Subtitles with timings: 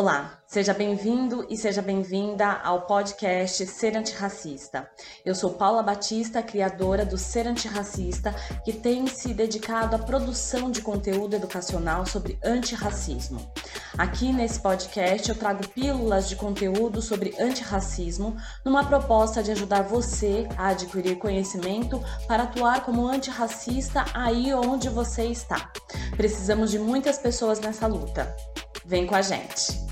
[0.00, 4.88] Olá, seja bem-vindo e seja bem-vinda ao podcast Ser Antirracista.
[5.26, 8.34] Eu sou Paula Batista, criadora do Ser Antirracista,
[8.64, 13.52] que tem se dedicado à produção de conteúdo educacional sobre antirracismo.
[13.98, 20.48] Aqui nesse podcast eu trago pílulas de conteúdo sobre antirracismo, numa proposta de ajudar você
[20.56, 25.70] a adquirir conhecimento para atuar como antirracista aí onde você está.
[26.16, 28.34] Precisamos de muitas pessoas nessa luta.
[28.84, 29.89] Vem com a gente.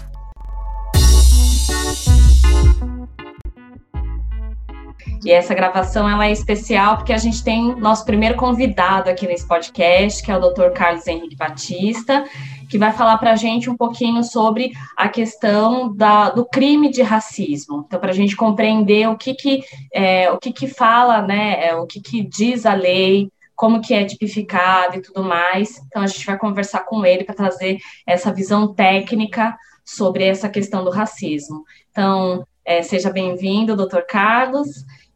[5.25, 9.47] E essa gravação ela é especial porque a gente tem nosso primeiro convidado aqui nesse
[9.47, 10.70] podcast, que é o Dr.
[10.75, 12.25] Carlos Henrique Batista,
[12.70, 17.03] que vai falar para a gente um pouquinho sobre a questão da, do crime de
[17.03, 17.84] racismo.
[17.87, 21.77] Então, para a gente compreender o que que, é, o que, que fala, né, é,
[21.77, 25.78] o que, que diz a lei, como que é tipificado e tudo mais.
[25.89, 30.83] Então, a gente vai conversar com ele para trazer essa visão técnica sobre essa questão
[30.83, 31.65] do racismo.
[31.91, 34.69] Então, é, seja bem-vindo, doutor Carlos.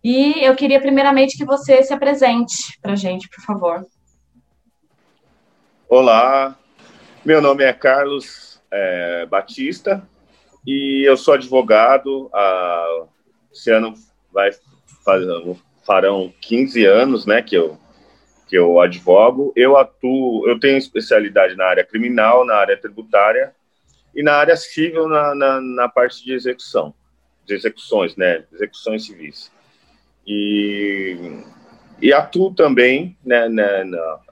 [0.03, 3.87] E eu queria, primeiramente, que você se apresente para a gente, por favor.
[5.87, 6.59] Olá,
[7.23, 10.03] meu nome é Carlos é, Batista
[10.67, 12.31] e eu sou advogado.
[12.33, 13.05] Há,
[13.53, 13.93] esse ano
[14.33, 14.51] vai
[15.87, 17.79] farão 15 anos né, que, eu,
[18.49, 19.53] que eu advogo.
[19.55, 23.55] Eu atuo, eu tenho especialidade na área criminal, na área tributária
[24.15, 26.95] e na área civil, na, na, na parte de execução,
[27.47, 29.51] de execuções, né, execuções civis
[30.27, 31.17] e,
[32.01, 33.85] e atuo também né, né,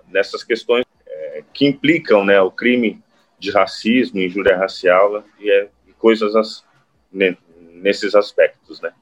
[0.08, 3.02] nessas questões é, que implicam né, o crime
[3.38, 6.64] de racismo, injúria racial e, é, e coisas as,
[7.12, 7.36] né,
[7.72, 8.92] nesses aspectos, né?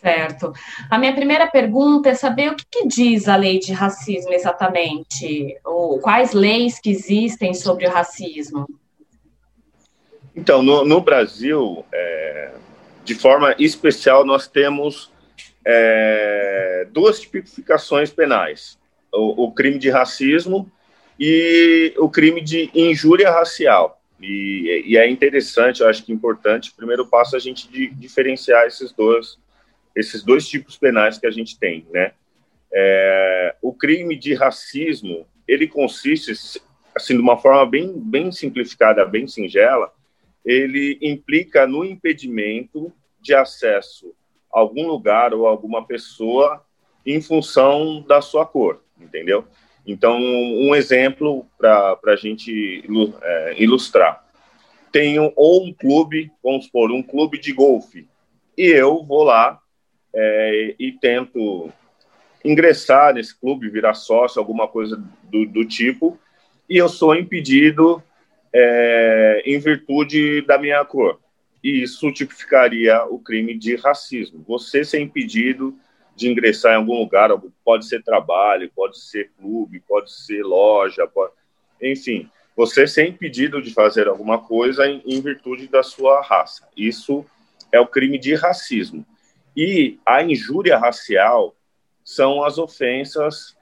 [0.00, 0.52] Certo.
[0.88, 5.58] A minha primeira pergunta é saber o que, que, diz a lei de racismo exatamente,
[5.62, 8.66] ou quais leis que existem sobre o racismo.
[10.34, 12.52] Então, no, no Brasil, é,
[13.04, 15.10] de forma especial, nós temos
[15.64, 18.78] é, duas tipificações penais:
[19.12, 20.70] o, o, crime de racismo
[21.18, 24.00] e o crime de injúria racial.
[24.20, 28.66] E, e é interessante, eu acho que é importante, primeiro passo, a gente de, diferenciar
[28.66, 29.38] esses dois,
[29.96, 32.12] esses dois tipos penais que a gente tem, né?
[32.72, 36.32] É, o crime de racismo, ele consiste,
[36.94, 39.92] assim, de uma forma bem, bem simplificada, bem singela,
[40.44, 44.14] ele implica no impedimento de acesso
[44.50, 46.64] algum lugar ou alguma pessoa
[47.06, 49.44] em função da sua cor, entendeu?
[49.86, 52.84] Então, um exemplo para a gente
[53.22, 54.24] é, ilustrar.
[54.92, 58.06] Tenho ou um clube, vamos supor, um clube de golfe,
[58.58, 59.58] e eu vou lá
[60.12, 61.72] é, e tento
[62.44, 66.18] ingressar nesse clube, virar sócio, alguma coisa do, do tipo,
[66.68, 68.02] e eu sou impedido
[68.52, 71.20] é, em virtude da minha cor
[71.62, 74.44] e isso tipificaria o crime de racismo.
[74.48, 75.76] Você ser impedido
[76.16, 77.30] de ingressar em algum lugar,
[77.64, 81.32] pode ser trabalho, pode ser clube, pode ser loja, pode...
[81.80, 86.68] enfim, você ser impedido de fazer alguma coisa em, em, virtude da sua raça.
[86.76, 87.24] Isso
[87.72, 89.06] é o crime de racismo.
[89.56, 91.54] E a injúria racial
[92.04, 93.56] são as ofensas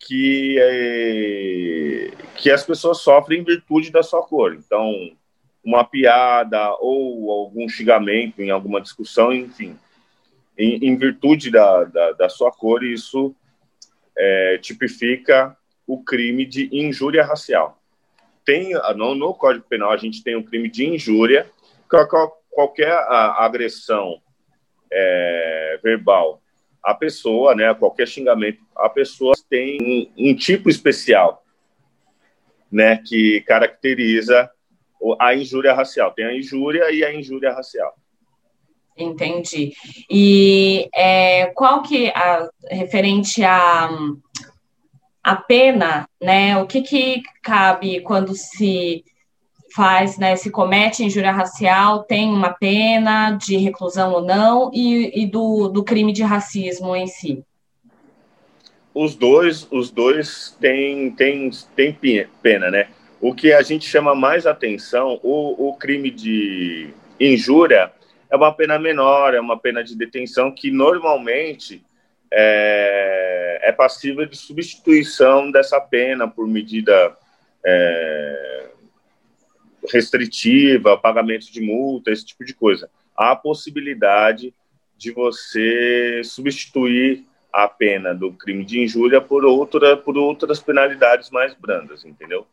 [0.00, 4.54] que, é, que as pessoas sofrem em virtude da sua cor.
[4.54, 5.12] Então,
[5.62, 9.76] uma piada ou algum xingamento em alguma discussão, enfim,
[10.56, 13.34] em, em virtude da, da, da, sua cor, isso
[14.16, 15.54] é, tipifica
[15.86, 17.78] o crime de injúria racial.
[18.44, 21.46] Tem no, no, Código Penal a gente tem o crime de injúria,
[22.50, 24.20] qualquer agressão
[24.90, 26.40] é, verbal
[26.82, 31.44] a pessoa, né, qualquer xingamento, a pessoa tem um, um tipo especial,
[32.70, 34.50] né, que caracteriza
[35.18, 36.12] a injúria racial.
[36.12, 37.94] Tem a injúria e a injúria racial.
[38.96, 39.72] Entendi.
[40.10, 43.88] E é, qual que a referente a
[45.22, 46.56] a pena, né?
[46.58, 49.04] O que que cabe quando se
[49.74, 50.36] faz, né?
[50.36, 55.84] Se comete injúria racial, tem uma pena de reclusão ou não, e, e do, do
[55.84, 57.44] crime de racismo em si.
[58.94, 61.96] Os dois, os dois têm, têm, têm
[62.42, 62.88] pena, né?
[63.20, 67.92] O que a gente chama mais atenção, o, o crime de injúria
[68.30, 71.84] é uma pena menor, é uma pena de detenção que normalmente
[72.32, 77.14] é, é passível de substituição dessa pena por medida
[77.64, 78.69] é,
[79.88, 82.90] restritiva, pagamento de multa, esse tipo de coisa.
[83.16, 84.54] Há a possibilidade
[84.96, 91.54] de você substituir a pena do crime de injúria por outra por outras penalidades mais
[91.54, 92.46] brandas, entendeu?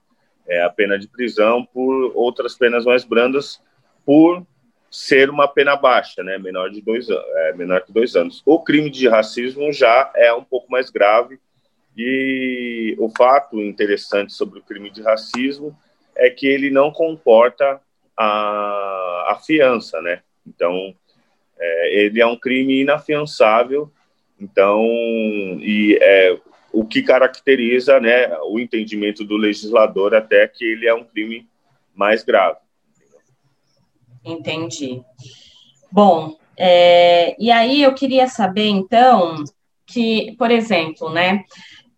[0.48, 3.62] é, a pena de prisão por outras penas mais brandas,
[4.06, 4.46] por
[4.90, 8.42] ser uma pena baixa, né, menor de dois é, menor que dois anos.
[8.46, 11.40] O crime de racismo já é um pouco mais grave
[11.96, 15.78] e o fato interessante sobre o crime de racismo
[16.18, 17.82] é que ele não comporta
[18.16, 20.22] a, a fiança, né?
[20.46, 20.96] Então
[21.60, 23.92] é, ele é um crime inafiançável.
[24.40, 24.82] Então
[25.60, 26.38] e é,
[26.72, 31.48] o que caracteriza, né, o entendimento do legislador até que ele é um crime
[31.96, 32.60] mais grave.
[34.24, 35.02] Entendi.
[35.92, 39.44] Bom, é, e aí eu queria saber, então,
[39.86, 41.46] que, por exemplo, né,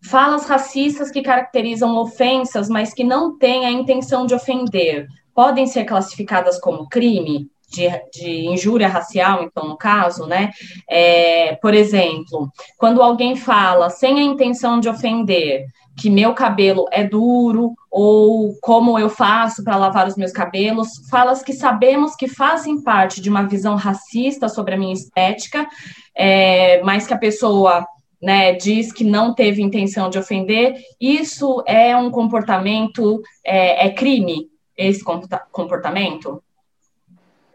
[0.02, 5.84] falas racistas que caracterizam ofensas, mas que não têm a intenção de ofender, podem ser
[5.84, 7.48] classificadas como crime?
[7.72, 10.50] De, de, injúria racial, então, no caso, né?
[10.88, 15.66] É, por exemplo, quando alguém fala sem a intenção de ofender,
[15.96, 21.42] que meu cabelo é duro ou como eu faço para lavar os meus cabelos, falas
[21.42, 25.68] que sabemos que fazem parte de uma visão racista sobre a minha estética,
[26.14, 27.86] é, mas que a pessoa
[28.20, 34.48] né, diz que não teve intenção de ofender, isso é um comportamento, é, é crime,
[34.76, 35.02] esse
[35.50, 36.42] comportamento?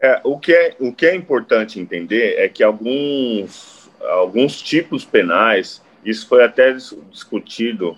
[0.00, 5.82] É, o, que é, o que é importante entender é que alguns, alguns tipos penais,
[6.04, 7.96] isso foi até discutido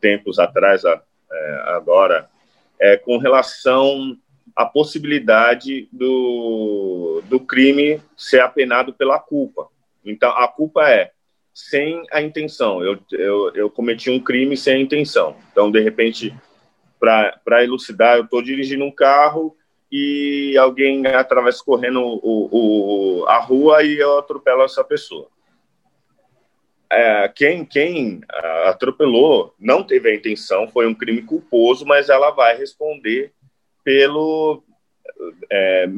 [0.00, 2.28] tempos atrás, é, agora,
[2.80, 4.16] é, com relação
[4.56, 9.68] à possibilidade do, do crime ser apenado pela culpa.
[10.04, 11.12] Então, a culpa é
[11.54, 12.82] sem a intenção.
[12.82, 15.36] Eu, eu, eu cometi um crime sem a intenção.
[15.52, 16.34] Então, de repente,
[16.98, 19.56] para elucidar, eu estou dirigindo um carro
[19.90, 25.28] e alguém atravessa correndo o, o, a rua e eu atropelo essa pessoa
[26.94, 28.20] é, quem, quem
[28.66, 33.32] atropelou não teve a intenção, foi um crime culposo, mas ela vai responder
[33.82, 34.62] pelo
[35.50, 35.88] é,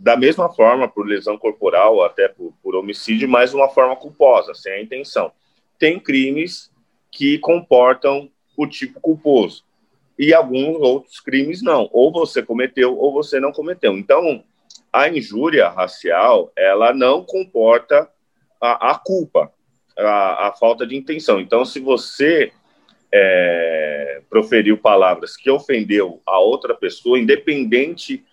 [0.00, 4.72] da mesma forma por lesão corporal, até por, por homicídio, mas uma forma culposa, sem
[4.72, 5.30] a intenção.
[5.78, 6.72] Tem crimes
[7.12, 9.62] que comportam o tipo culposo
[10.18, 11.88] e alguns outros crimes não.
[11.92, 13.96] Ou você cometeu ou você não cometeu.
[13.96, 14.42] Então,
[14.90, 18.08] a injúria racial ela não comporta
[18.58, 19.52] a, a culpa
[19.98, 21.40] a, a falta de intenção.
[21.40, 22.52] Então, se você
[23.12, 28.24] é, proferiu palavras que ofendeu a outra pessoa, independente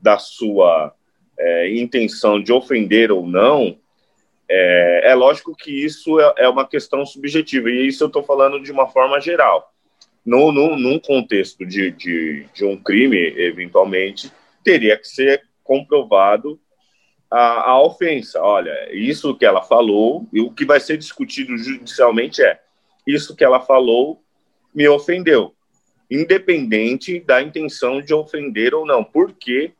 [0.00, 0.92] da sua
[1.38, 3.76] é, intenção de ofender ou não,
[4.48, 8.60] é, é lógico que isso é, é, uma questão subjetiva, e isso eu estou falando
[8.60, 9.72] de uma forma geral.
[10.24, 14.32] No, no, num contexto de, de, de um crime, eventualmente,
[14.62, 16.58] teria que ser comprovado
[17.30, 18.40] a, a ofensa.
[18.40, 22.60] Olha, isso que ela falou, e o que vai ser discutido judicialmente é
[23.06, 24.22] isso que ela falou
[24.74, 25.54] me ofendeu,
[26.10, 29.72] independente da intenção de ofender ou não, porque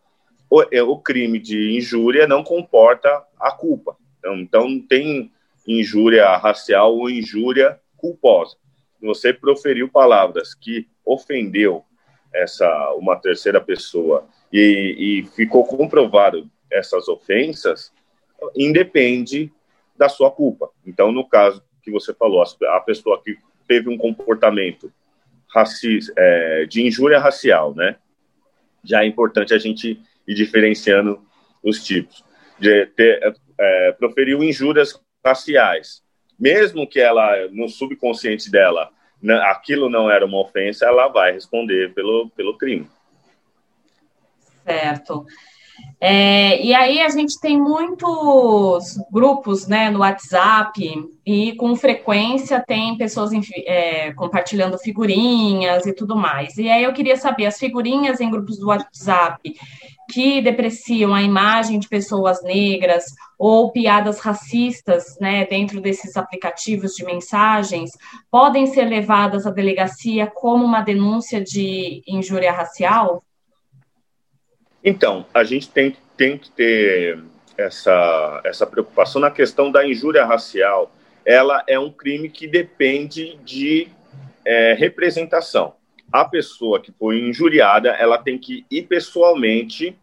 [0.50, 3.96] o, é, o crime de injúria não comporta a culpa.
[4.18, 5.32] Então, então tem
[5.66, 8.56] injúria racial ou injúria culposa.
[9.00, 11.84] Você proferiu palavras que ofendeu
[12.32, 17.92] essa uma terceira pessoa e, e ficou comprovado essas ofensas
[18.56, 19.52] independe
[19.96, 20.70] da sua culpa.
[20.84, 23.38] Então, no caso que você falou, a pessoa que
[23.68, 24.92] teve um comportamento
[25.54, 27.96] racista, é, de injúria racial, né?
[28.82, 31.22] Já é importante a gente ir diferenciando
[31.62, 32.24] os tipos.
[32.58, 36.02] De ter, é, proferiu injúrias raciais,
[36.38, 38.90] mesmo que ela, no subconsciente dela,
[39.42, 42.88] aquilo não era uma ofensa, ela vai responder pelo, pelo crime.
[44.64, 45.26] Certo.
[46.00, 52.98] É, e aí a gente tem muitos grupos né, no WhatsApp e com frequência tem
[52.98, 53.30] pessoas
[53.64, 56.58] é, compartilhando figurinhas e tudo mais.
[56.58, 59.40] E aí eu queria saber, as figurinhas em grupos do WhatsApp
[60.10, 63.04] que depreciam a imagem de pessoas negras
[63.38, 67.92] ou piadas racistas né, dentro desses aplicativos de mensagens
[68.30, 73.24] podem ser levadas à delegacia como uma denúncia de injúria racial?
[74.84, 77.18] Então, a gente tem, tem que ter
[77.56, 80.92] essa, essa preocupação na questão da injúria racial.
[81.24, 83.88] Ela é um crime que depende de
[84.44, 85.74] é, representação.
[86.12, 89.96] A pessoa que foi injuriada, ela tem que ir pessoalmente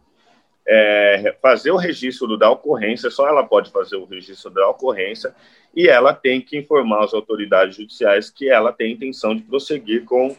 [0.66, 5.34] é, fazer o registro da ocorrência, só ela pode fazer o registro da ocorrência,
[5.74, 10.36] e ela tem que informar as autoridades judiciais que ela tem intenção de prosseguir com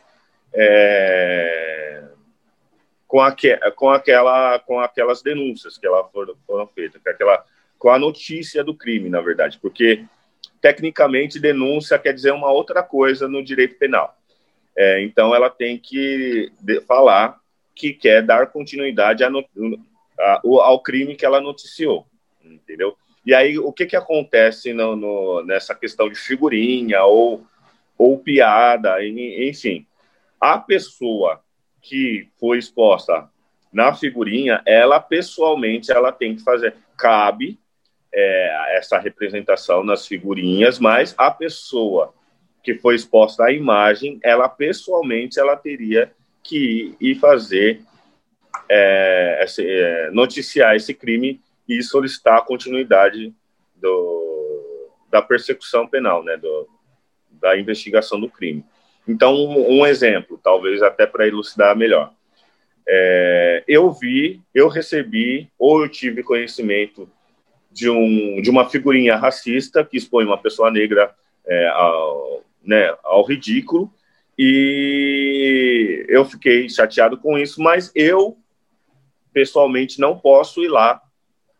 [0.54, 2.04] é,
[3.14, 7.46] com, aque, com, aquela, com aquelas denúncias que ela foram, foram feitas, com, aquela,
[7.78, 10.04] com a notícia do crime, na verdade, porque
[10.60, 14.18] tecnicamente denúncia quer dizer uma outra coisa no direito penal.
[14.76, 16.52] É, então, ela tem que
[16.88, 17.40] falar
[17.76, 22.08] que quer dar continuidade a, a, ao crime que ela noticiou,
[22.44, 22.98] entendeu?
[23.24, 27.46] E aí, o que, que acontece no, no, nessa questão de figurinha ou,
[27.96, 29.86] ou piada, enfim.
[30.42, 31.43] A pessoa
[31.84, 33.30] que foi exposta
[33.72, 36.76] na figurinha, ela pessoalmente ela tem que fazer.
[36.98, 37.60] Cabe
[38.14, 42.14] é, essa representação nas figurinhas, mas a pessoa
[42.64, 46.12] que foi exposta à imagem, ela pessoalmente ela teria
[46.42, 47.82] que ir fazer
[48.70, 53.34] é, esse, é, noticiar esse crime e solicitar a continuidade
[53.76, 56.70] do, da persecução penal, né, do,
[57.32, 58.64] da investigação do crime.
[59.08, 62.12] Então, um, exemplo, talvez até para elucidar melhor.
[62.88, 67.10] É, eu vi, eu recebi, ou eu tive conhecimento
[67.72, 71.14] de, um, de uma figurinha racista que expõe uma pessoa negra
[71.46, 73.92] é, ao, né, ao ridículo,
[74.38, 78.38] e eu fiquei chateado com isso, mas eu,
[79.32, 81.02] pessoalmente, não posso ir lá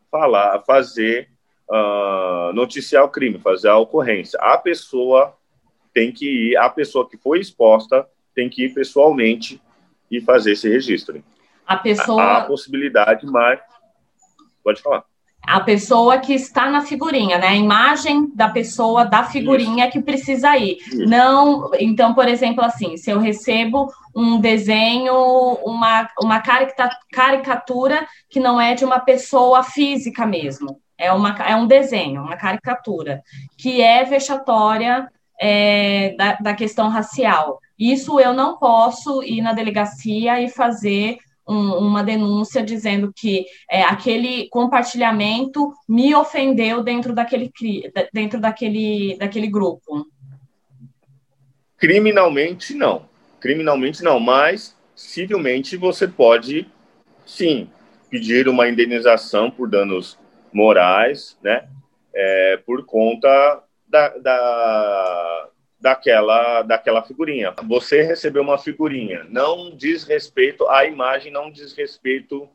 [0.10, 1.30] falar, fazer,
[1.70, 4.40] uh, noticiar o crime, fazer a ocorrência.
[4.42, 5.36] A pessoa
[5.94, 9.62] tem que ir, a pessoa que foi exposta tem que ir pessoalmente
[10.10, 11.24] e fazer esse registro.
[11.66, 12.22] A pessoa.
[12.22, 13.60] Há a possibilidade, mas.
[14.64, 15.04] Pode falar.
[15.46, 17.48] A pessoa que está na figurinha, né?
[17.48, 19.92] A imagem da pessoa da figurinha Isso.
[19.92, 20.78] que precisa ir.
[20.78, 21.06] Isso.
[21.06, 25.14] Não, então, por exemplo, assim, se eu recebo um desenho,
[25.66, 26.42] uma, uma
[27.12, 32.38] caricatura que não é de uma pessoa física mesmo, é, uma, é um desenho, uma
[32.38, 33.22] caricatura,
[33.58, 35.10] que é vexatória
[35.40, 37.60] é, da, da questão racial.
[37.78, 43.84] Isso eu não posso ir na delegacia e fazer um, uma denúncia dizendo que é,
[43.84, 47.52] aquele compartilhamento me ofendeu dentro daquele,
[48.14, 50.06] dentro daquele, daquele grupo?
[51.78, 53.06] Criminalmente, não.
[53.40, 56.66] Criminalmente, não, mas civilmente você pode,
[57.26, 57.68] sim,
[58.10, 60.18] pedir uma indenização por danos
[60.54, 61.68] morais, né,
[62.16, 63.64] é, por conta
[63.94, 67.54] da, da, daquela, daquela figurinha.
[67.68, 72.50] Você recebeu uma figurinha, não diz respeito à imagem, não diz respeito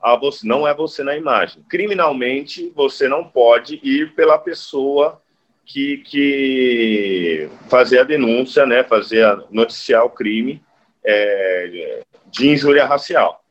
[0.00, 1.62] a você, não é você na imagem.
[1.68, 5.20] Criminalmente, você não pode ir pela pessoa
[5.66, 10.62] que, que fazer a denúncia, né, fazer a, noticiar o crime
[11.04, 13.44] é, de injúria racial.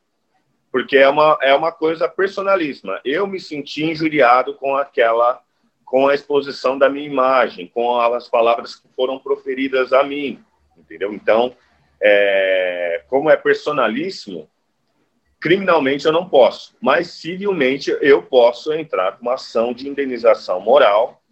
[0.72, 3.00] Porque é uma, é uma coisa personalíssima.
[3.04, 5.43] Eu me senti injuriado com aquela
[5.94, 10.42] com a exposição da minha imagem, com as palavras que foram proferidas a mim,
[10.76, 11.14] entendeu?
[11.14, 11.54] Então,
[12.02, 14.50] é, como é personalíssimo,
[15.38, 21.22] criminalmente eu não posso, mas civilmente eu posso entrar com uma ação de indenização moral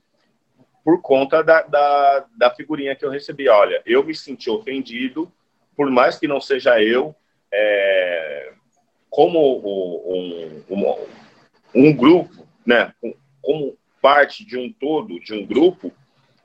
[0.85, 3.49] por conta da, da, da figurinha que eu recebi.
[3.49, 5.29] Olha, eu me senti ofendido,
[5.77, 7.13] por mais que não seja eu,
[7.53, 8.53] é,
[9.11, 11.07] como um, um,
[11.75, 12.95] um, grupo, né,
[13.43, 15.93] como parte de um todo, de um grupo,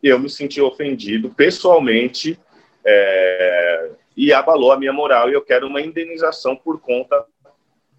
[0.01, 2.39] eu me senti ofendido pessoalmente
[2.85, 7.25] é, e abalou a minha moral e eu quero uma indenização por conta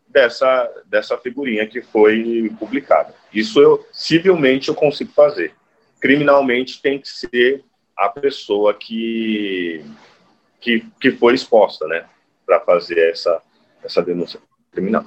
[0.07, 3.13] dessa, dessa figurinha que foi publicada.
[3.35, 5.53] Isso eu, civilmente, eu consigo fazer.
[6.01, 7.65] Criminalmente tem que ser
[7.97, 9.85] a pessoa que,
[10.61, 12.07] que, que foi exposta, né,
[12.47, 13.43] para fazer essa,
[13.83, 15.05] essa denúncia criminal.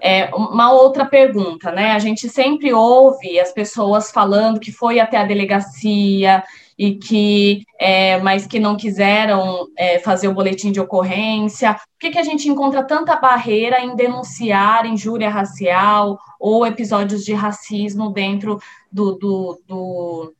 [0.00, 1.92] É, uma outra pergunta, né?
[1.92, 6.42] A gente sempre ouve as pessoas falando que foi até a delegacia
[6.78, 11.74] e que, é, mas que não quiseram é, fazer o boletim de ocorrência.
[11.74, 17.34] Por que, que a gente encontra tanta barreira em denunciar injúria racial ou episódios de
[17.34, 18.60] racismo dentro
[18.90, 20.34] do, do, do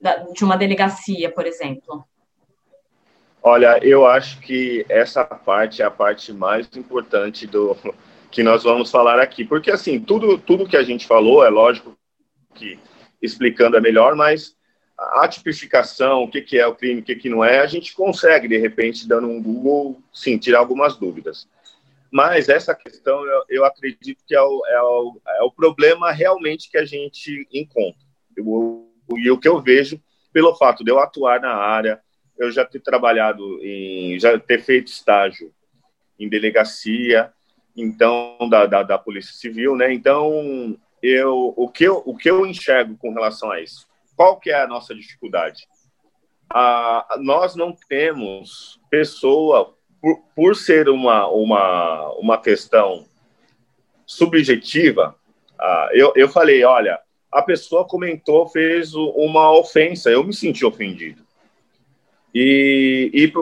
[0.00, 2.04] da, de uma delegacia, por exemplo?
[3.42, 7.76] Olha, eu acho que essa parte é a parte mais importante do,
[8.32, 9.44] que nós vamos falar aqui.
[9.44, 11.96] Porque, assim, tudo, tudo que a gente falou, é lógico
[12.54, 12.78] que
[13.20, 14.56] explicando é melhor, mas
[14.98, 17.94] a tipificação, o que, que é o crime, o que, que não é, a gente
[17.94, 21.46] consegue, de repente, dando um Google, sim, tirar algumas dúvidas.
[22.10, 26.70] Mas essa questão, eu, eu acredito que é o, é, o, é o problema realmente
[26.70, 28.02] que a gente encontra.
[28.36, 30.00] Eu, e o que eu vejo,
[30.32, 32.00] pelo fato de eu atuar na área,
[32.38, 35.52] eu já ter trabalhado em, já ter feito estágio
[36.18, 37.32] em delegacia,
[37.76, 39.92] então da, da, da, Polícia Civil, né?
[39.92, 43.86] Então eu o que eu, o que eu enxergo com relação a isso?
[44.16, 45.66] Qual que é a nossa dificuldade?
[46.50, 53.06] Ah, nós não temos pessoa por, por ser uma uma uma questão
[54.04, 55.16] subjetiva.
[55.58, 57.00] Ah, eu, eu falei, olha,
[57.32, 61.22] a pessoa comentou, fez uma ofensa, eu me senti ofendido.
[62.34, 63.32] E, e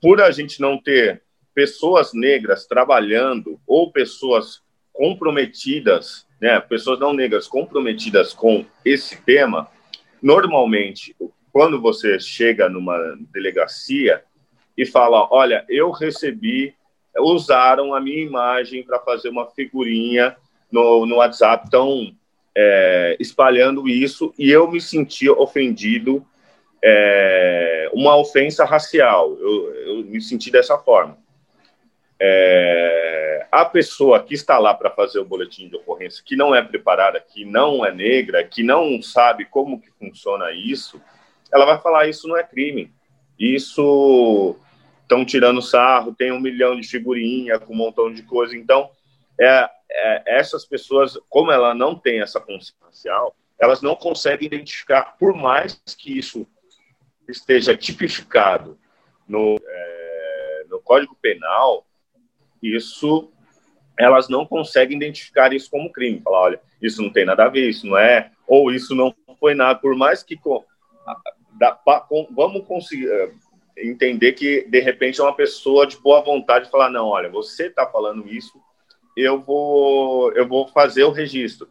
[0.00, 1.22] por a gente não ter
[1.58, 4.62] pessoas negras trabalhando ou pessoas
[4.92, 9.66] comprometidas, né, pessoas não negras comprometidas com esse tema,
[10.22, 11.16] normalmente,
[11.50, 12.96] quando você chega numa
[13.32, 14.22] delegacia
[14.76, 16.76] e fala, olha, eu recebi,
[17.18, 20.36] usaram a minha imagem para fazer uma figurinha
[20.70, 22.14] no, no WhatsApp, estão
[22.56, 26.24] é, espalhando isso e eu me senti ofendido,
[26.80, 31.18] é, uma ofensa racial, eu, eu me senti dessa forma
[32.20, 36.62] é, a pessoa que está lá para fazer o boletim de ocorrência, que não é
[36.62, 41.00] preparada, que não é negra, que não sabe como que funciona isso,
[41.52, 42.92] ela vai falar isso não é crime.
[43.38, 44.56] Isso
[45.02, 48.56] estão tirando sarro, tem um milhão de figurinha com um montão de coisa.
[48.56, 48.90] Então,
[49.40, 52.78] é, é, essas pessoas, como ela não tem essa consciência
[53.58, 56.46] elas não conseguem identificar, por mais que isso
[57.28, 58.78] esteja tipificado
[59.26, 61.84] no, é, no Código Penal,
[62.62, 63.30] isso
[63.98, 66.20] elas não conseguem identificar isso como crime.
[66.20, 69.54] Falar, olha, isso não tem nada a ver, isso não é, ou isso não foi
[69.54, 69.78] nada.
[69.78, 70.38] Por mais que
[72.30, 73.32] vamos conseguir eh,
[73.78, 77.86] entender que de repente é uma pessoa de boa vontade falar, não, olha, você está
[77.86, 78.60] falando isso,
[79.16, 81.68] eu vou eu vou fazer o registro,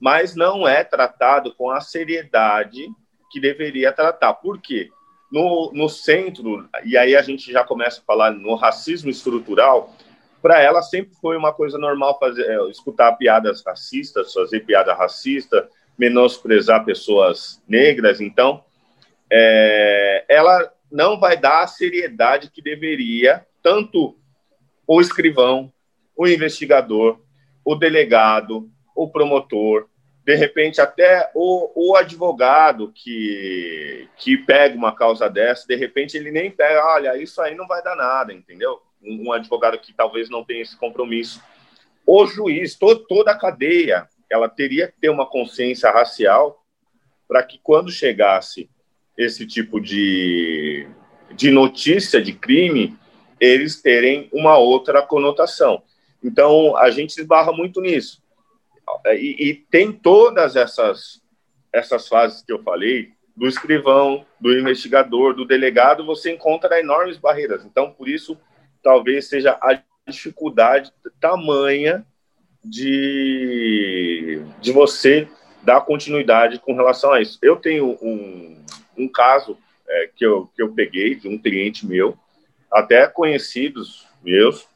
[0.00, 2.88] mas não é tratado com a seriedade
[3.30, 4.34] que deveria tratar.
[4.34, 4.88] Por quê?
[5.30, 9.94] No, no centro, e aí a gente já começa a falar no racismo estrutural,
[10.40, 15.68] para ela sempre foi uma coisa normal fazer, é, escutar piadas racistas, fazer piada racista,
[15.98, 18.20] menosprezar pessoas negras.
[18.20, 18.64] Então,
[19.30, 24.16] é, ela não vai dar a seriedade que deveria, tanto
[24.86, 25.72] o escrivão,
[26.16, 27.20] o investigador,
[27.64, 29.88] o delegado, o promotor,
[30.24, 36.30] de repente até o, o advogado que, que pega uma causa dessa, de repente ele
[36.30, 38.80] nem pega, olha, isso aí não vai dar nada, entendeu?
[39.02, 41.42] Um advogado que talvez não tenha esse compromisso.
[42.06, 46.64] O juiz, toda a cadeia, ela teria que ter uma consciência racial
[47.28, 48.68] para que quando chegasse
[49.16, 50.88] esse tipo de,
[51.34, 52.96] de notícia de crime,
[53.38, 55.82] eles terem uma outra conotação.
[56.22, 58.22] Então, a gente esbarra muito nisso.
[59.06, 61.22] E, e, tem todas essas,
[61.72, 67.64] essas fases que eu falei, do escrivão, do investigador, do delegado, você encontra enormes barreiras.
[67.64, 68.36] Então, por isso,
[68.82, 72.04] talvez seja a dificuldade tamanha
[72.64, 75.28] de, de você
[75.62, 77.38] dar continuidade com relação a isso.
[77.42, 78.64] Eu tenho um,
[78.96, 82.16] um caso é, que, eu, que eu peguei de um cliente meu,
[82.70, 84.68] até conhecidos meus,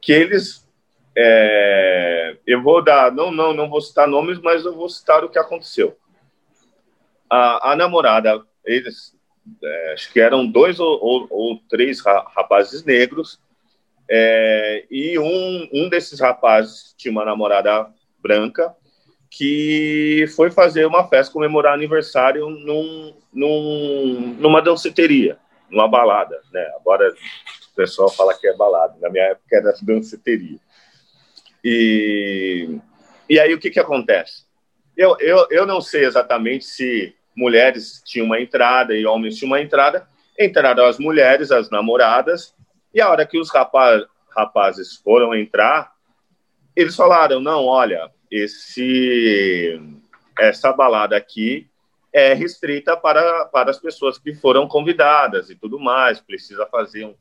[0.00, 0.66] que eles.
[1.16, 5.28] É, eu vou dar, não, não, não vou citar nomes, mas eu vou citar o
[5.28, 5.96] que aconteceu.
[7.28, 9.16] A, a namorada, eles,
[9.62, 13.40] é, acho que eram dois ou, ou, ou três rapazes negros,
[14.10, 17.88] é, e um, um desses rapazes tinha uma namorada
[18.22, 18.74] branca
[19.30, 25.38] que foi fazer uma festa, comemorar aniversário num, num, numa danceteria,
[25.70, 26.40] numa balada.
[26.50, 26.66] Né?
[26.76, 30.58] Agora o pessoal fala que é balada, na minha época era danceteria.
[31.62, 32.78] E,
[33.28, 34.44] e aí o que, que acontece?
[34.96, 39.60] Eu, eu, eu não sei exatamente se mulheres tinham uma entrada e homens tinham uma
[39.60, 40.08] entrada.
[40.38, 42.54] Entraram as mulheres, as namoradas,
[42.92, 44.04] e a hora que os rapaz,
[44.36, 45.92] rapazes foram entrar,
[46.74, 49.80] eles falaram: não, olha, esse
[50.38, 51.68] essa balada aqui
[52.12, 57.14] é restrita para, para as pessoas que foram convidadas e tudo mais, precisa fazer um,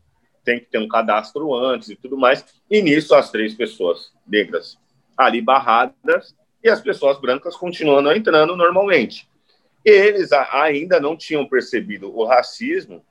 [0.43, 2.45] tem que ter um cadastro antes e tudo mais.
[2.69, 4.77] E nisso as três pessoas negras
[5.17, 9.27] ali barradas e as pessoas brancas continuando entrando normalmente.
[9.83, 13.03] Eles ainda não tinham percebido o racismo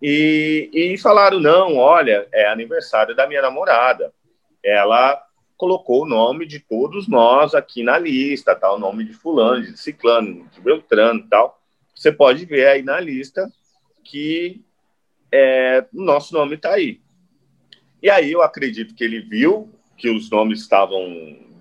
[0.00, 4.12] e, e falaram: não, olha, é aniversário da minha namorada.
[4.62, 5.22] Ela
[5.56, 8.72] colocou o nome de todos nós aqui na lista, tá?
[8.72, 11.60] O nome de fulano, de ciclano, de beltrano tal.
[11.94, 13.50] Você pode ver aí na lista
[14.02, 14.62] que
[15.32, 17.00] é, o nosso nome está aí.
[18.02, 21.08] E aí eu acredito que ele viu que os nomes estavam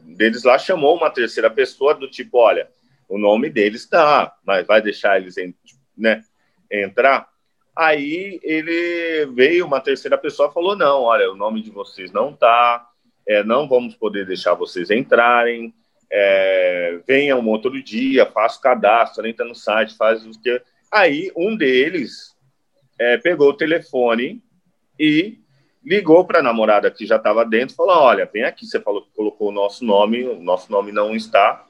[0.05, 2.69] deles lá, chamou uma terceira pessoa do tipo, olha,
[3.07, 5.35] o nome deles está, mas vai deixar eles
[5.97, 6.23] né,
[6.71, 7.29] entrar?
[7.75, 12.87] Aí ele veio, uma terceira pessoa falou: não, olha, o nome de vocês não tá,
[13.27, 15.73] é, não vamos poder deixar vocês entrarem.
[16.11, 20.61] É, venha um outro dia, faça o cadastro, entra no site, faz o que.
[20.91, 22.35] Aí um deles
[22.99, 24.43] é, pegou o telefone
[24.99, 25.39] e
[25.83, 29.15] ligou para a namorada que já estava dentro, falou: olha, vem aqui, você falou que
[29.15, 31.65] colocou o nosso nome, o nosso nome não está.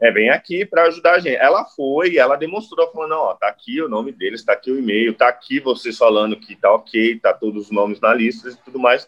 [0.00, 1.36] É, vem aqui para ajudar a gente.
[1.36, 5.12] Ela foi, ela demonstrou, falando, ó, tá aqui o nome deles, tá aqui o e-mail,
[5.14, 8.78] tá aqui vocês falando que tá ok, tá todos os nomes na lista e tudo
[8.78, 9.06] mais.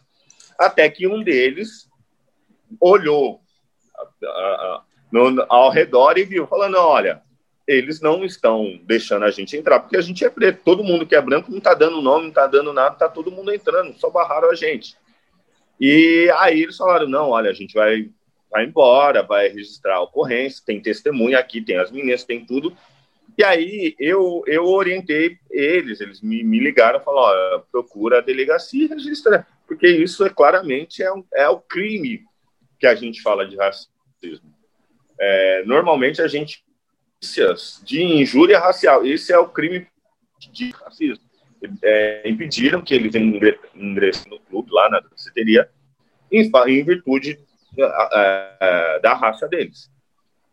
[0.58, 1.88] Até que um deles
[2.78, 3.40] olhou
[4.22, 7.22] a, no, ao redor e viu, falando, olha,
[7.66, 11.14] eles não estão deixando a gente entrar, porque a gente é preto, todo mundo que
[11.14, 14.10] é branco não tá dando nome, não tá dando nada, tá todo mundo entrando, só
[14.10, 14.94] barraram a gente.
[15.80, 18.10] E aí eles falaram, não, olha, a gente vai
[18.52, 22.76] vai embora, vai registrar a ocorrência, tem testemunha aqui, tem as meninas, tem tudo.
[23.36, 28.84] E aí eu, eu orientei eles, eles me, me ligaram e falaram, procura a delegacia
[28.84, 32.24] e registra, porque isso é claramente é, um, é o crime
[32.78, 34.52] que a gente fala de racismo.
[35.18, 36.62] É, normalmente a gente
[37.84, 39.86] de injúria racial, esse é o crime
[40.52, 41.24] de racismo.
[41.80, 45.70] É, impediram que eles ingressem no clube lá na danceteria
[46.30, 47.38] em, em virtude
[49.02, 49.90] da raça deles.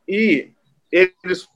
[0.08, 0.50] E
[0.92, 1.48] eles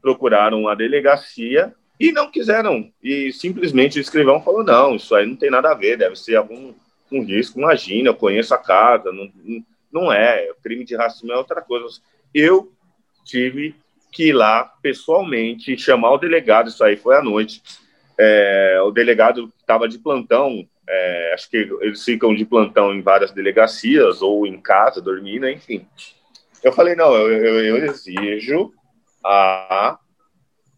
[0.00, 2.90] procuraram a delegacia e não quiseram.
[3.02, 6.36] E simplesmente o escrivão falou: não, isso aí não tem nada a ver, deve ser
[6.36, 6.74] algum
[7.10, 7.58] um risco.
[7.58, 9.30] Imagina, eu conheço a casa, não,
[9.92, 10.50] não é.
[10.62, 11.86] Crime de racismo é outra coisa.
[12.34, 12.72] Eu
[13.24, 13.74] tive
[14.10, 17.62] que ir lá pessoalmente chamar o delegado, isso aí foi à noite.
[18.18, 23.32] É, o delegado estava de plantão é, acho que eles ficam de plantão em várias
[23.32, 25.86] delegacias ou em casa, dormindo, enfim.
[26.62, 28.70] Eu falei, não, eu, eu, eu exijo
[29.24, 29.98] a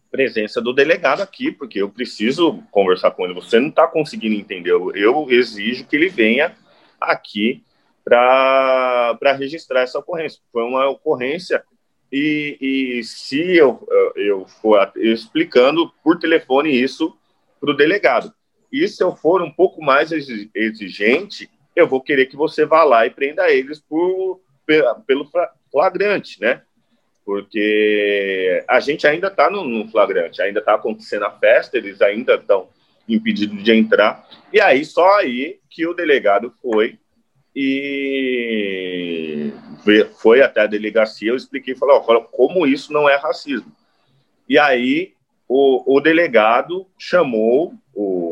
[0.09, 3.33] presença do delegado aqui, porque eu preciso conversar com ele.
[3.33, 4.71] Você não está conseguindo entender.
[4.71, 6.55] Eu, exijo que ele venha
[6.99, 7.61] aqui
[8.01, 10.39] para registrar essa ocorrência.
[10.49, 11.61] Foi uma ocorrência
[12.09, 17.13] e, e se eu, eu for explicando por telefone isso
[17.59, 18.33] para o delegado.
[18.75, 23.05] E se eu for um pouco mais exigente, eu vou querer que você vá lá
[23.05, 24.41] e prenda eles por,
[25.07, 25.31] pelo
[25.71, 26.61] flagrante, né?
[27.23, 32.67] Porque a gente ainda está no, flagrante, ainda está acontecendo a festa, eles ainda estão
[33.07, 34.27] impedidos de entrar.
[34.51, 36.99] E aí, só aí que o delegado foi
[37.55, 39.53] e
[40.21, 41.97] foi até a delegacia, eu expliquei, falei,
[42.29, 43.71] como isso não é racismo.
[44.49, 45.13] E aí
[45.47, 48.24] o, o delegado chamou o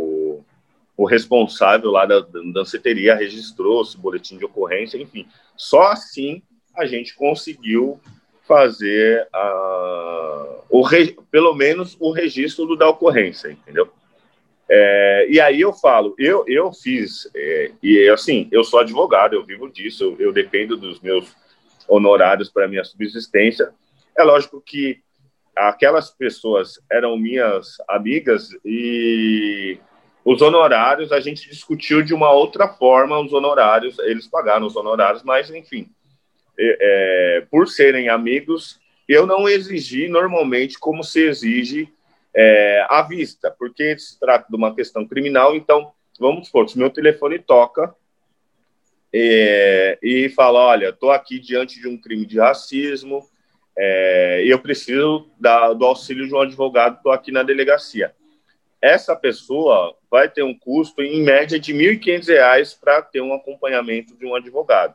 [1.04, 2.22] o responsável lá da
[2.54, 5.28] danceteria registrou esse boletim de ocorrência, enfim.
[5.58, 6.42] Só assim
[6.74, 8.00] a gente conseguiu
[8.48, 10.82] fazer a, o,
[11.30, 13.89] pelo menos o registro da ocorrência, entendeu?
[14.70, 19.44] É, e aí eu falo, eu, eu fiz, é, e assim, eu sou advogado, eu
[19.44, 21.36] vivo disso, eu, eu dependo dos meus
[21.86, 23.74] honorários para minha subsistência.
[24.18, 25.02] É lógico que
[25.54, 29.78] aquelas pessoas eram minhas amigas e
[30.26, 35.22] os honorários, a gente discutiu de uma outra forma os honorários, eles pagaram os honorários,
[35.24, 35.90] mas, enfim,
[36.58, 41.92] é, por serem amigos, eu não exigi normalmente como se exige
[42.34, 46.90] é, à vista, porque se trata de uma questão criminal, então, vamos supor, se meu
[46.90, 47.94] telefone toca
[49.14, 53.28] é, e fala, olha, estou aqui diante de um crime de racismo,
[53.78, 58.16] é, eu preciso da, do auxílio de um advogado, estou aqui na delegacia
[58.84, 64.13] essa pessoa vai ter um custo em média de R$ 1.500 para ter um acompanhamento
[64.13, 64.93] de um advogado.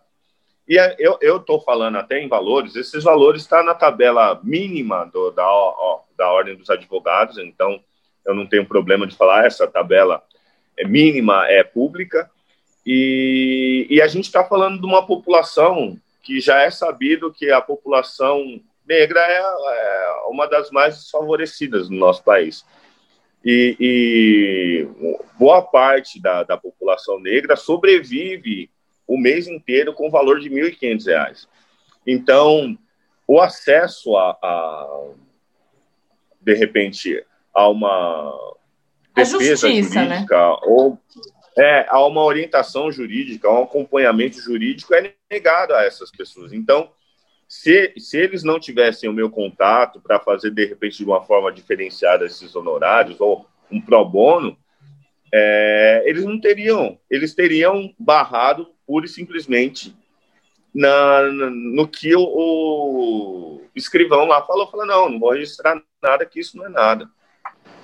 [0.68, 5.06] E é, eu estou falando até em valores, esses valores estão tá na tabela mínima
[5.06, 7.80] do, da, ó, da Ordem dos Advogados, então
[8.26, 10.22] eu não tenho problema de falar, essa tabela
[10.78, 12.30] é mínima, é pública,
[12.84, 17.62] e, e a gente está falando de uma população que já é sabido que a
[17.62, 22.66] população negra é, é uma das mais desfavorecidas no nosso país.
[23.44, 24.88] E, e
[25.38, 28.68] boa parte da, da, população negra sobrevive
[29.06, 31.46] o mês inteiro com o valor de R$ 1.500.
[32.06, 32.76] Então,
[33.26, 35.10] o acesso a, a,
[36.40, 37.24] de repente,
[37.54, 38.34] a uma
[39.14, 40.14] defesa justiça, né?
[40.14, 40.56] jurídica né?
[40.62, 40.98] ou
[41.56, 46.52] é, a uma orientação jurídica, a um acompanhamento jurídico é negado a essas pessoas.
[46.52, 46.90] Então,
[47.48, 51.50] se, se eles não tivessem o meu contato para fazer, de repente, de uma forma
[51.50, 54.54] diferenciada esses honorários, ou um pro bono,
[55.32, 59.96] é, eles não teriam, eles teriam barrado pura e simplesmente
[60.74, 66.26] na, na, no que o, o, escrivão lá falou, falou, não, não vou registrar nada,
[66.26, 67.08] que isso não é nada.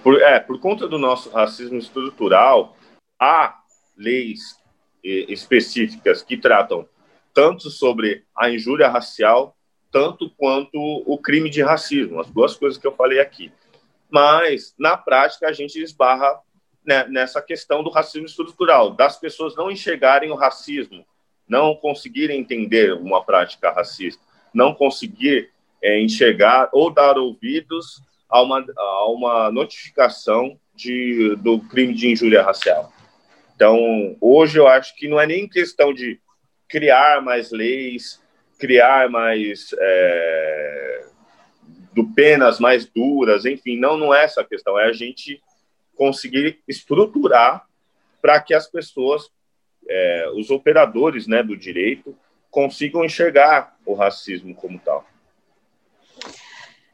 [0.03, 2.77] Por, é, por conta do nosso racismo estrutural,
[3.19, 3.59] há
[3.97, 4.59] leis
[5.03, 6.89] específicas que tratam
[7.35, 9.57] tanto sobre a injúria racial,
[9.91, 13.53] tanto quanto o crime de racismo, as duas coisas que eu falei aqui.
[14.09, 16.41] Mas, na prática, a gente esbarra
[16.85, 21.05] né, nessa questão do racismo estrutural, das pessoas não enxergarem o racismo,
[21.49, 25.51] não conseguirem entender uma prática racista, não conseguir
[25.83, 32.43] é, enxergar ou dar ouvidos a uma, a uma notificação de, do crime de injúria
[32.43, 32.93] racial.
[33.55, 36.21] Então, hoje eu acho que não é nem questão de
[36.75, 38.21] criar mais leis,
[38.59, 41.07] criar mais é,
[41.93, 45.41] do penas mais duras, enfim, não, não é essa a questão, é a gente
[45.95, 47.65] conseguir estruturar
[48.21, 49.31] para que as pessoas,
[49.89, 52.19] é, os operadores né, do direito,
[52.51, 55.07] consigam enxergar o racismo como tal.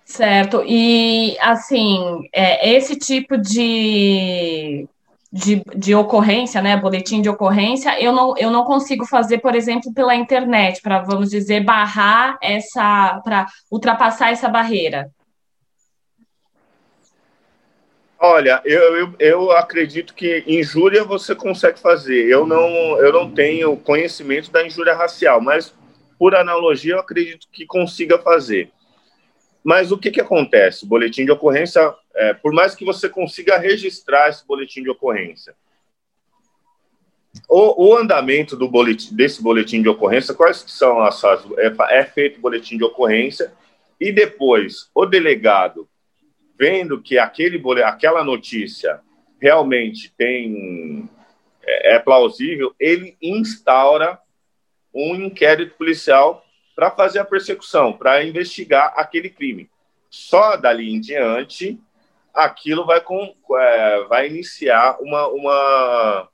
[0.05, 4.87] Certo, e assim, é, esse tipo de,
[5.33, 9.95] de, de, ocorrência, né, boletim de ocorrência, eu não, eu não consigo fazer, por exemplo,
[9.95, 15.09] pela internet, para, vamos dizer, barrar essa, para ultrapassar essa barreira.
[18.23, 22.29] Olha, eu, eu, eu, acredito que injúria você consegue fazer.
[22.29, 25.75] Eu não, eu não tenho conhecimento da injúria racial, mas
[26.19, 28.71] por analogia eu acredito que consiga fazer.
[29.65, 30.87] Mas o que, que acontece?
[30.87, 35.55] Boletim de ocorrência, é, por mais que você consiga registrar esse boletim de ocorrência,
[37.49, 41.23] o, o andamento do boletim, desse boletim de ocorrência, quais são as
[41.59, 43.53] é, é feito boletim de ocorrência
[44.01, 45.89] e depois o delegado
[46.59, 49.01] vendo que aquele aquela notícia
[49.41, 51.09] realmente tem
[51.63, 54.19] é, é plausível, ele instaura
[54.93, 56.45] um inquérito policial
[56.75, 59.71] para fazer a persecução, para investigar aquele crime.
[60.09, 61.79] Só dali em diante,
[62.35, 66.29] aquilo vai, com, é, vai iniciar uma, uma,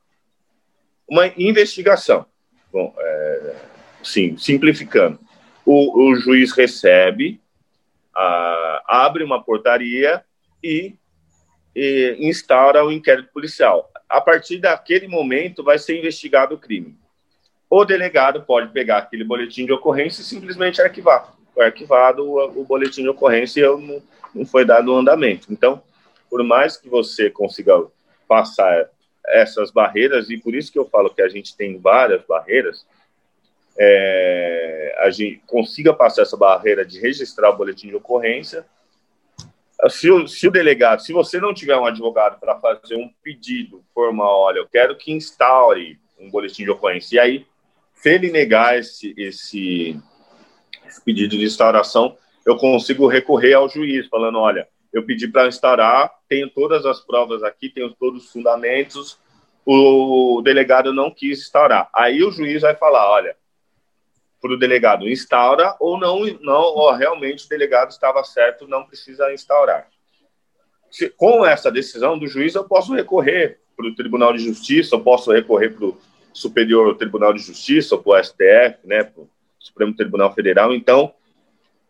[1.07, 2.25] uma investigação.
[2.71, 3.55] Bom, é,
[4.03, 5.19] sim, simplificando.
[5.65, 7.41] O, o juiz recebe
[8.87, 10.23] abre uma portaria
[10.63, 10.95] e,
[11.75, 13.91] e instaura o um inquérito policial.
[14.09, 16.97] A partir daquele momento vai ser investigado o crime.
[17.69, 21.35] O delegado pode pegar aquele boletim de ocorrência e simplesmente arquivar.
[21.53, 24.01] Foi arquivado o, o boletim de ocorrência e não,
[24.33, 25.51] não foi dado o andamento.
[25.51, 25.83] Então,
[26.29, 27.85] por mais que você consiga
[28.27, 28.89] passar
[29.25, 32.85] essas barreiras, e por isso que eu falo que a gente tem várias barreiras,
[33.77, 38.65] é, a gente consiga passar essa barreira de registrar o boletim de ocorrência.
[39.89, 43.83] Se o, se o delegado, se você não tiver um advogado para fazer um pedido
[43.93, 47.47] formal, olha, eu quero que instaure um boletim de ocorrência, e aí,
[47.93, 49.99] se ele negar esse, esse,
[50.87, 56.11] esse pedido de instauração, eu consigo recorrer ao juiz, falando, olha, eu pedi para instaurar,
[56.27, 59.19] tenho todas as provas aqui, tenho todos os fundamentos,
[59.65, 61.89] o delegado não quis instaurar.
[61.93, 63.35] Aí o juiz vai falar, olha,
[64.41, 69.33] para o delegado instaura ou não, não ou realmente o delegado estava certo, não precisa
[69.33, 69.87] instaurar.
[70.89, 75.01] Se, com essa decisão do juiz, eu posso recorrer para o Tribunal de Justiça, eu
[75.01, 75.97] posso recorrer para o
[76.33, 80.73] Superior Tribunal de Justiça, ou para o STF, né, para o Supremo Tribunal Federal.
[80.73, 81.13] Então,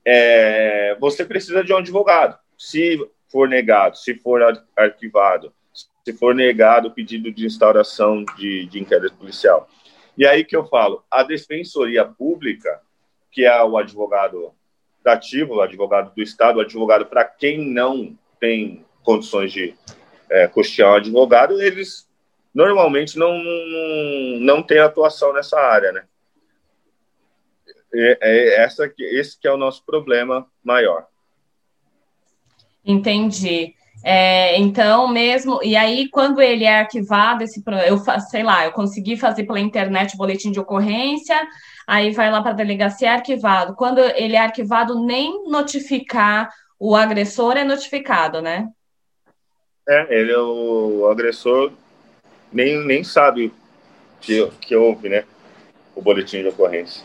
[0.03, 2.39] é, você precisa de um advogado.
[2.57, 2.99] Se
[3.31, 4.41] for negado, se for
[4.75, 5.53] arquivado,
[6.03, 9.69] se for negado o pedido de instauração de, de inquérito policial,
[10.17, 12.81] e aí que eu falo, a defensoria pública,
[13.31, 14.51] que é o advogado
[15.03, 19.75] dativo, o advogado do Estado, o advogado para quem não tem condições de
[20.29, 22.09] é, custear um advogado, eles
[22.53, 26.05] normalmente não, não, não têm atuação nessa área, né?
[27.93, 31.07] É, é essa, esse que é o nosso problema maior.
[32.87, 33.75] Entendi.
[34.03, 37.97] É, então, mesmo, e aí, quando ele é arquivado, esse, eu
[38.29, 41.35] sei lá, eu consegui fazer pela internet o boletim de ocorrência,
[41.85, 43.75] aí vai lá para a delegacia é arquivado.
[43.75, 48.69] Quando ele é arquivado, nem notificar o agressor é notificado, né?
[49.89, 51.71] É, ele é o, o agressor,
[52.51, 53.51] nem, nem sabe
[54.21, 55.25] que, que houve, né?
[55.95, 57.03] O boletim de ocorrência.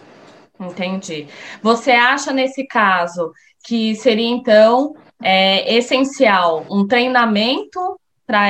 [0.61, 1.27] Entendi.
[1.63, 3.33] Você acha nesse caso
[3.65, 8.49] que seria então é essencial um treinamento para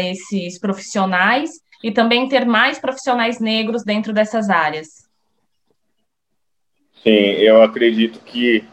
[0.00, 1.50] esses profissionais
[1.82, 5.06] e também ter mais profissionais negros dentro dessas áreas.
[7.02, 8.64] Sim, eu acredito que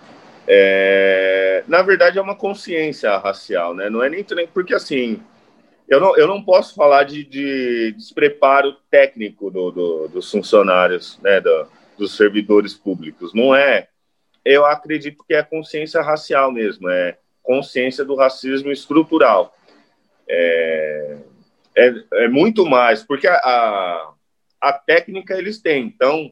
[0.48, 3.89] é, na verdade é uma consciência racial, né?
[3.89, 5.22] Não é nem porque assim
[5.88, 11.41] eu não, eu não posso falar de, de despreparo técnico do, do, dos funcionários, né,
[11.41, 11.67] do,
[11.98, 13.34] dos servidores públicos.
[13.34, 13.89] Não é
[14.43, 19.56] eu acredito que é consciência racial mesmo, é consciência do racismo estrutural.
[20.27, 21.17] É,
[21.75, 24.13] é, é muito mais, porque a, a,
[24.62, 25.86] a, técnica eles têm.
[25.86, 26.32] Então,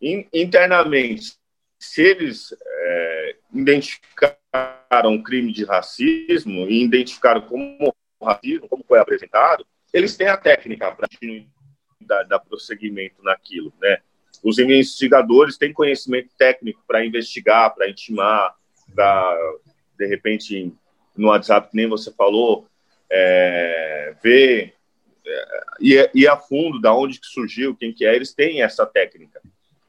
[0.00, 1.34] in, internamente,
[1.78, 10.16] se eles é, identificaram crime de racismo e identificaram como racismo, como foi apresentado, eles
[10.16, 11.08] têm a técnica para
[12.24, 14.00] dar prosseguimento naquilo, né?
[14.44, 18.54] Os investigadores têm conhecimento técnico para investigar, para intimar,
[18.94, 19.54] para,
[19.98, 20.70] de repente,
[21.16, 22.68] no WhatsApp, que nem você falou,
[23.10, 24.74] é, ver
[25.80, 29.40] e ir a fundo da onde que surgiu, quem que é, eles têm essa técnica.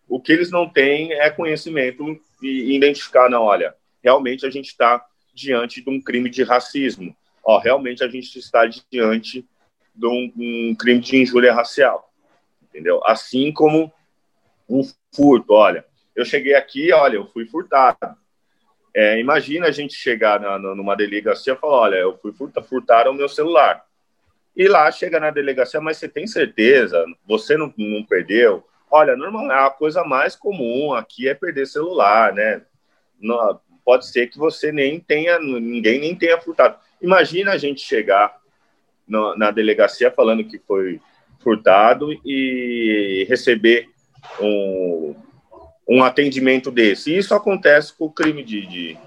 [0.08, 5.06] O que eles não têm é conhecimento e identificar, não, olha, realmente a gente está
[5.34, 7.14] diante de um crime de racismo.
[7.44, 9.46] Ó, realmente a gente está diante
[9.94, 12.10] de um, um crime de injúria racial.
[12.64, 13.02] Entendeu?
[13.06, 13.92] Assim como
[14.70, 14.82] um
[15.14, 15.54] furto.
[15.54, 17.98] Olha, eu cheguei aqui, olha, eu fui furtado.
[18.94, 23.12] É, imagina a gente chegar na, numa delegacia e falar, olha, eu fui furtado, furtaram
[23.12, 23.86] o meu celular.
[24.56, 27.06] E lá chega na delegacia, mas você tem certeza?
[27.28, 28.66] Você não, não perdeu?
[28.90, 32.62] Olha, normal, a coisa mais comum aqui é perder celular, né?
[33.20, 36.78] Não, pode ser que você nem tenha, ninguém nem tenha furtado.
[37.02, 38.40] Imagina a gente chegar
[39.06, 41.02] no, na delegacia falando que foi
[41.40, 43.90] furtado e receber
[44.40, 45.16] um,
[45.88, 47.16] um atendimento desse.
[47.16, 48.98] Isso acontece com o crime de, de,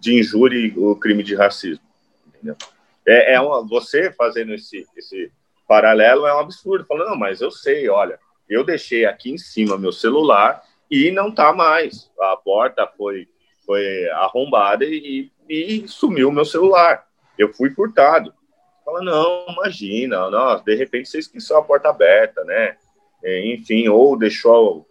[0.00, 1.84] de injúria e o crime de racismo.
[2.26, 2.56] Entendeu?
[3.06, 5.32] É, é uma, você fazendo esse, esse
[5.66, 6.84] paralelo é um absurdo.
[6.86, 11.30] Falando, não, mas eu sei, olha, eu deixei aqui em cima meu celular e não
[11.30, 12.10] tá mais.
[12.20, 13.28] A porta foi,
[13.64, 17.06] foi arrombada e, e sumiu meu celular.
[17.38, 18.34] Eu fui furtado.
[18.84, 22.76] Fala, não, imagina, não, de repente você esqueceu a porta aberta, né?
[23.22, 24.86] É, enfim, ou deixou,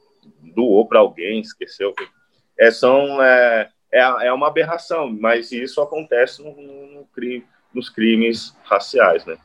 [0.56, 1.94] doou para alguém, esqueceu.
[2.58, 8.56] É, são, é, é, é, uma aberração, mas isso acontece no, no crime, nos crimes
[8.64, 9.38] raciais, né?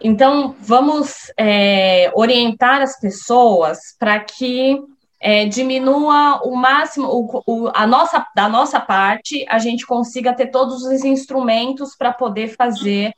[0.00, 4.80] Então, vamos é, orientar as pessoas para que
[5.20, 10.46] é, diminua o máximo, o, o, a nossa, da nossa parte, a gente consiga ter
[10.46, 13.12] todos os instrumentos para poder fazer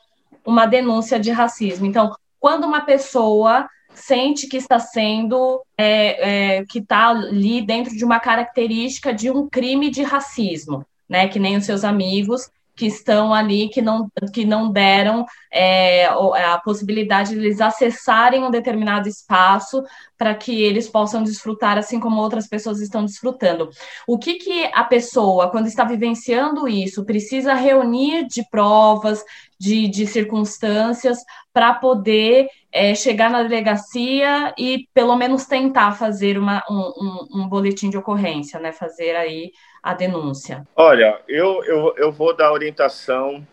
[0.45, 1.87] uma denúncia de racismo.
[1.87, 8.05] Então, quando uma pessoa sente que está sendo, é, é, que está ali dentro de
[8.05, 11.29] uma característica de um crime de racismo, né?
[11.29, 16.59] Que nem os seus amigos que estão ali, que não, que não deram é, a
[16.59, 19.83] possibilidade de eles acessarem um determinado espaço
[20.19, 23.71] para que eles possam desfrutar assim como outras pessoas estão desfrutando.
[24.07, 29.23] O que, que a pessoa, quando está vivenciando isso, precisa reunir de provas,
[29.59, 31.19] de, de circunstâncias,
[31.53, 37.49] para poder é, chegar na delegacia e pelo menos tentar fazer uma, um, um, um
[37.49, 38.73] boletim de ocorrência, né?
[38.73, 40.67] Fazer aí a denúncia?
[40.75, 43.47] Olha, eu, eu, eu vou dar orientação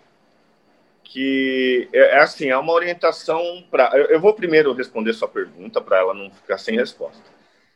[1.12, 3.92] que é, é assim, é uma orientação para.
[3.98, 7.22] Eu, eu, vou primeiro responder sua pergunta para ela não ficar sem resposta.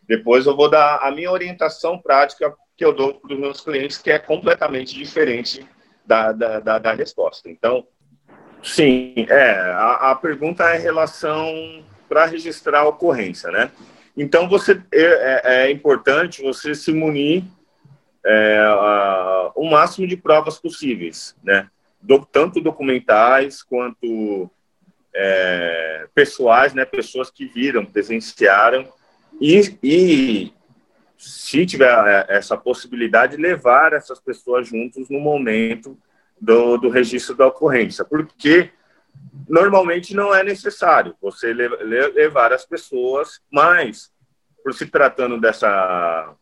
[0.08, 3.98] Depois eu vou dar a minha orientação prática que eu dou para os meus clientes,
[3.98, 5.66] que é completamente diferente
[6.06, 7.50] da, da, da, da resposta.
[7.50, 7.86] Então,
[8.65, 13.71] sim, é, a, a pergunta é em relação para registrar a ocorrência, né?
[14.17, 17.43] Então, você é, é, é importante você se munir
[18.25, 21.69] é, a, o máximo de provas possíveis, né?
[22.01, 24.49] Do, tanto documentais quanto
[25.13, 26.86] é, pessoais, né?
[26.86, 28.88] Pessoas que viram, presenciaram
[29.39, 30.54] e, e
[31.17, 35.97] se tiver é, essa possibilidade, levar essas pessoas juntos no momento
[36.39, 38.71] do, do registro da ocorrência, porque
[39.48, 44.12] normalmente não é necessário você levar as pessoas, mas
[44.63, 46.34] por se tratando dessa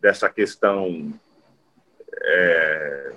[0.00, 1.12] dessa questão
[2.22, 3.12] é,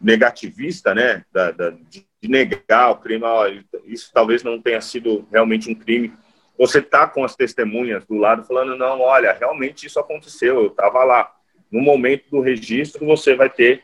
[0.00, 3.46] negativista, né, da, da, de negar o crime, ó,
[3.84, 6.12] isso talvez não tenha sido realmente um crime.
[6.58, 11.04] Você tá com as testemunhas do lado falando, não, olha, realmente isso aconteceu, eu estava
[11.04, 11.32] lá.
[11.70, 13.82] No momento do registro, você vai ter,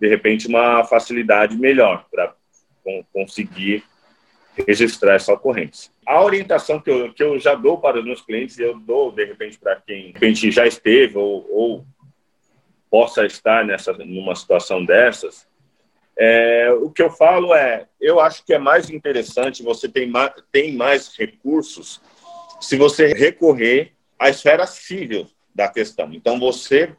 [0.00, 2.34] de repente, uma facilidade melhor para
[3.12, 3.82] conseguir
[4.66, 5.90] registrar essa ocorrência.
[6.06, 9.24] A orientação que eu, que eu já dou para os meus clientes, eu dou, de
[9.24, 11.86] repente, para quem de repente, já esteve ou, ou
[12.90, 15.46] possa estar nessa, numa situação dessas,
[16.18, 20.32] é, o que eu falo é, eu acho que é mais interessante, você tem mais,
[20.50, 22.00] tem mais recursos
[22.58, 26.10] se você recorrer à esfera civil da questão.
[26.12, 26.94] Então, você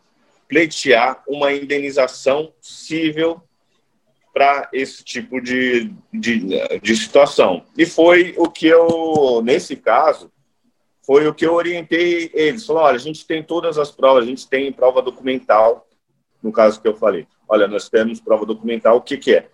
[0.48, 3.42] pleitear uma indenização civil
[4.34, 6.40] para esse tipo de, de,
[6.80, 7.64] de situação.
[7.76, 10.32] E foi o que eu, nesse caso,
[11.04, 12.66] foi o que eu orientei eles.
[12.66, 15.88] Falou, olha, a gente tem todas as provas, a gente tem prova documental,
[16.44, 17.26] no caso que eu falei.
[17.48, 19.48] Olha, nós temos prova documental, o que, que é?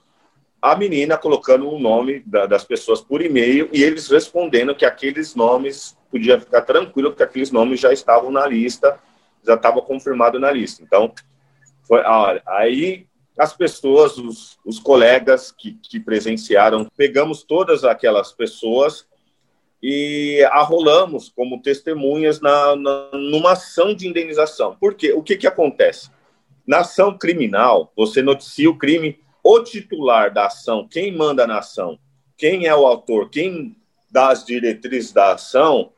[0.61, 5.35] A menina colocando o nome da, das pessoas por e-mail e eles respondendo que aqueles
[5.35, 8.99] nomes, podia ficar tranquilo que aqueles nomes já estavam na lista,
[9.45, 10.81] já estava confirmado na lista.
[10.83, 11.13] Então,
[11.83, 19.07] foi, olha, aí as pessoas, os, os colegas que, que presenciaram, pegamos todas aquelas pessoas
[19.81, 24.77] e arrolamos como testemunhas na, na, numa ação de indenização.
[24.79, 25.11] Por quê?
[25.11, 26.09] O que, que acontece?
[26.65, 31.99] Na ação criminal, você noticia o crime, o titular da ação, quem manda na ação,
[32.37, 33.75] quem é o autor, quem
[34.09, 35.91] dá as diretrizes da ação,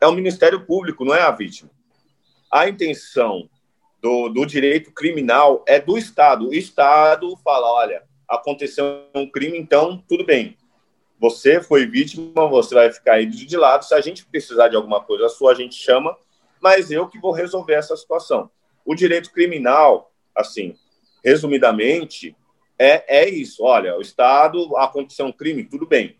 [0.00, 1.70] é o Ministério Público, não é a vítima.
[2.54, 3.50] A intenção
[4.00, 6.50] do, do direito criminal é do Estado.
[6.50, 10.56] O Estado fala: olha, aconteceu um crime, então tudo bem.
[11.18, 13.84] Você foi vítima, você vai ficar aí de lado.
[13.84, 16.16] Se a gente precisar de alguma coisa sua, a gente chama,
[16.62, 18.48] mas eu que vou resolver essa situação.
[18.84, 20.76] O direito criminal, assim,
[21.24, 22.36] resumidamente,
[22.78, 23.64] é, é isso.
[23.64, 26.16] Olha, o Estado, aconteceu um crime, tudo bem.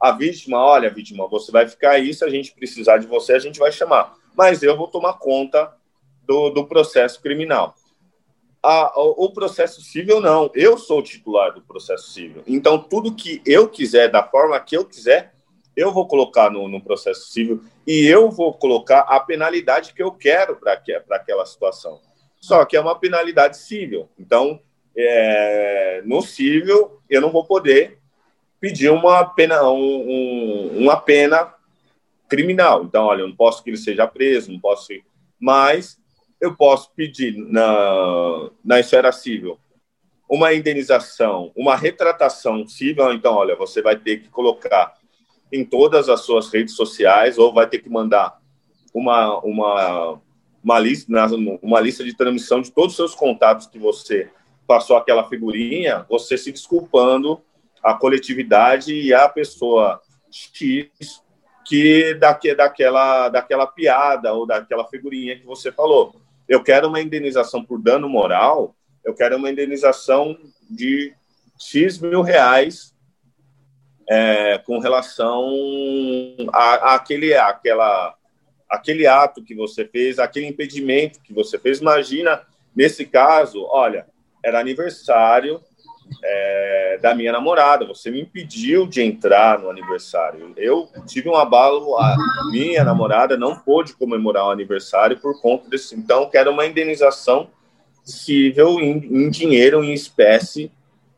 [0.00, 3.38] A vítima, olha, vítima, você vai ficar aí, se a gente precisar de você, a
[3.38, 4.23] gente vai chamar.
[4.36, 5.72] Mas eu vou tomar conta
[6.26, 7.74] do, do processo criminal.
[8.62, 10.50] A, o, processo civil, não.
[10.54, 12.42] Eu sou o titular do processo civil.
[12.46, 15.34] Então, tudo que eu quiser, da forma que eu quiser,
[15.76, 20.10] eu vou colocar no, no processo civil e eu vou colocar a penalidade que eu
[20.10, 20.80] quero para
[21.10, 22.00] aquela situação.
[22.40, 24.08] Só que é uma penalidade civil.
[24.18, 24.60] Então,
[24.96, 27.98] é, no civil, eu não vou poder
[28.60, 31.53] pedir uma pena, um, um, uma pena
[32.28, 32.84] criminal.
[32.84, 34.88] Então, olha, eu não posso que ele seja preso, não posso.
[35.38, 35.98] Mas
[36.40, 39.58] eu posso pedir na, na esfera civil
[40.28, 43.12] uma indenização, uma retratação civil.
[43.12, 44.94] Então, olha, você vai ter que colocar
[45.52, 48.38] em todas as suas redes sociais ou vai ter que mandar
[48.92, 50.20] uma, uma,
[50.62, 51.12] uma, lista,
[51.62, 54.30] uma lista de transmissão de todos os seus contatos que você
[54.66, 57.40] passou aquela figurinha, você se desculpando
[57.82, 60.00] a coletividade e a pessoa
[60.30, 61.22] X
[61.64, 66.14] que daque, daquela, daquela piada ou daquela figurinha que você falou.
[66.48, 70.36] Eu quero uma indenização por dano moral, eu quero uma indenização
[70.68, 71.14] de
[71.58, 72.94] X mil reais
[74.08, 75.50] é, com relação
[76.52, 78.14] a, aquele, aquela,
[78.68, 81.80] aquele ato que você fez, aquele impedimento que você fez.
[81.80, 82.42] Imagina,
[82.74, 84.06] nesse caso, olha,
[84.44, 85.60] era aniversário
[86.22, 87.86] é, da minha namorada.
[87.86, 90.52] Você me impediu de entrar no aniversário.
[90.56, 92.16] Eu tive um abalo, a
[92.50, 95.94] minha namorada não pôde comemorar o aniversário por conta desse.
[95.94, 97.48] Então, quero uma indenização
[98.04, 100.70] civil em, em dinheiro, em espécie,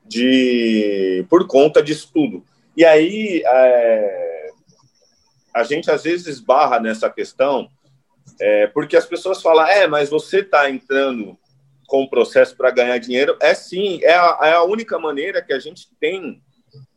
[0.05, 2.45] de por conta disso tudo.
[2.77, 4.51] E aí, é,
[5.55, 7.69] a gente às vezes esbarra nessa questão,
[8.41, 11.37] é, porque as pessoas falam, é, mas você está entrando
[11.87, 15.53] com o processo para ganhar dinheiro, é sim, é a, é a única maneira que
[15.53, 16.43] a gente tem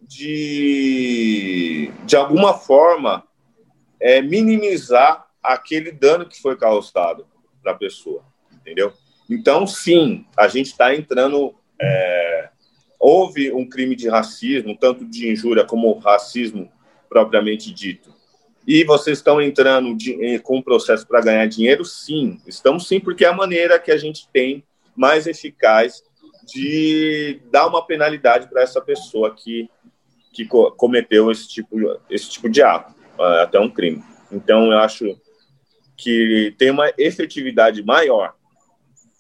[0.02, 3.24] de, de alguma forma,
[4.02, 7.28] é, minimizar aquele dano que foi causado
[7.62, 8.92] para a pessoa, entendeu?
[9.30, 11.54] Então, sim, a gente está entrando.
[11.80, 12.50] É,
[13.00, 16.72] houve um crime de racismo, tanto de injúria como racismo
[17.08, 18.14] propriamente dito.
[18.68, 21.86] E vocês estão entrando de, com o processo para ganhar dinheiro?
[21.86, 24.64] Sim, estamos sim, porque é a maneira que a gente tem
[25.00, 26.04] mais eficaz
[26.46, 29.70] de dar uma penalidade para essa pessoa que,
[30.34, 31.78] que cometeu esse tipo,
[32.10, 34.04] esse tipo de ato, é, até um crime.
[34.30, 35.18] Então, eu acho
[35.96, 38.36] que tem uma efetividade maior.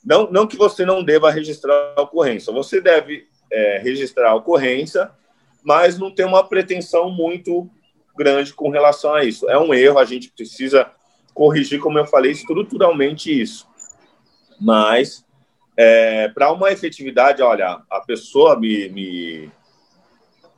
[0.03, 5.09] Não, não que você não deva registrar a ocorrência, você deve é, registrar a ocorrência,
[5.63, 7.69] mas não tem uma pretensão muito
[8.17, 9.49] grande com relação a isso.
[9.49, 10.91] É um erro, a gente precisa
[11.33, 13.65] corrigir, como eu falei, estruturalmente isso.
[14.59, 15.23] Mas
[15.81, 19.49] é, para uma efetividade, olha, a pessoa me, me,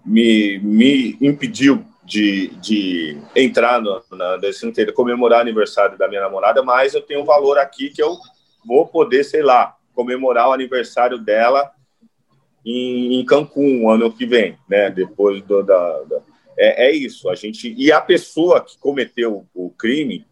[0.04, 6.64] me, me impediu de, de entrar no, na inteira, comemorar o aniversário da minha namorada,
[6.64, 8.18] mas eu tenho um valor aqui que eu
[8.66, 11.70] vou poder, sei lá, comemorar o aniversário dela
[12.66, 14.90] em, em Cancún ano que vem, né?
[14.90, 16.20] Depois do, da, da
[16.58, 17.30] é, é, isso.
[17.30, 20.26] A gente e a pessoa que cometeu o crime,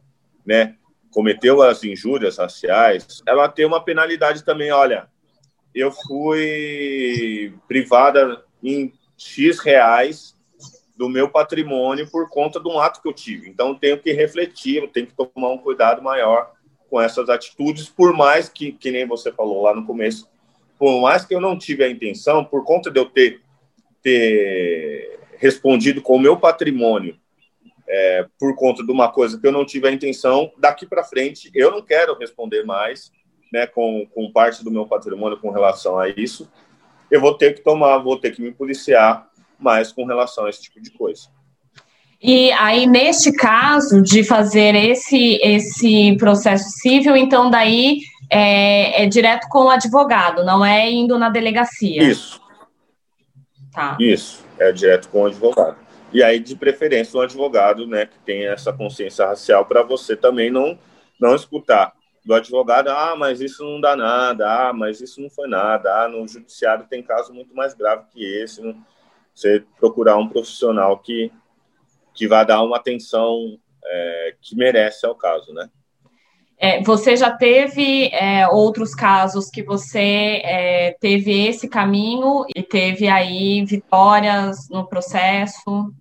[0.43, 0.77] né?
[1.11, 4.71] Cometeu as injúrias raciais, ela tem uma penalidade também.
[4.71, 5.07] Olha,
[5.73, 10.35] eu fui privada em X reais
[10.95, 13.49] do meu patrimônio por conta de um ato que eu tive.
[13.49, 16.51] Então, tenho que refletir, eu tenho que tomar um cuidado maior
[16.89, 20.27] com essas atitudes, por mais que, que nem você falou lá no começo,
[20.77, 23.41] por mais que eu não tive a intenção, por conta de eu ter,
[24.01, 27.15] ter respondido com o meu patrimônio
[27.89, 31.49] é, por conta de uma coisa que eu não tive a intenção, daqui para frente
[31.55, 33.11] eu não quero responder mais
[33.51, 36.49] né, com, com parte do meu patrimônio com relação a isso.
[37.09, 39.27] Eu vou ter que tomar, vou ter que me policiar
[39.57, 41.27] mais com relação a esse tipo de coisa.
[42.21, 49.47] E aí, neste caso de fazer esse, esse processo civil, então daí é, é direto
[49.49, 52.03] com o advogado, não é indo na delegacia.
[52.03, 52.39] Isso.
[53.73, 53.97] Tá.
[53.99, 55.88] Isso, é direto com o advogado.
[56.11, 60.49] E aí, de preferência, um advogado né, que tem essa consciência racial para você também
[60.49, 60.77] não,
[61.19, 61.93] não escutar
[62.25, 66.07] do advogado, ah, mas isso não dá nada, ah, mas isso não foi nada, ah,
[66.07, 68.75] no judiciário tem caso muito mais grave que esse, não...
[69.33, 71.31] você procurar um profissional que,
[72.13, 75.69] que vai dar uma atenção é, que merece ao caso, né?
[76.61, 83.07] É, você já teve é, outros casos que você é, teve esse caminho e teve
[83.07, 85.93] aí vitórias no processo?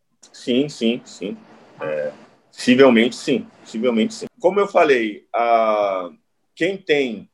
[0.49, 1.37] Sim, sim, sim.
[1.79, 2.11] É,
[2.51, 4.27] possivelmente sim, possivelmente sim.
[4.41, 6.09] Como eu falei, a,
[6.55, 7.29] quem tem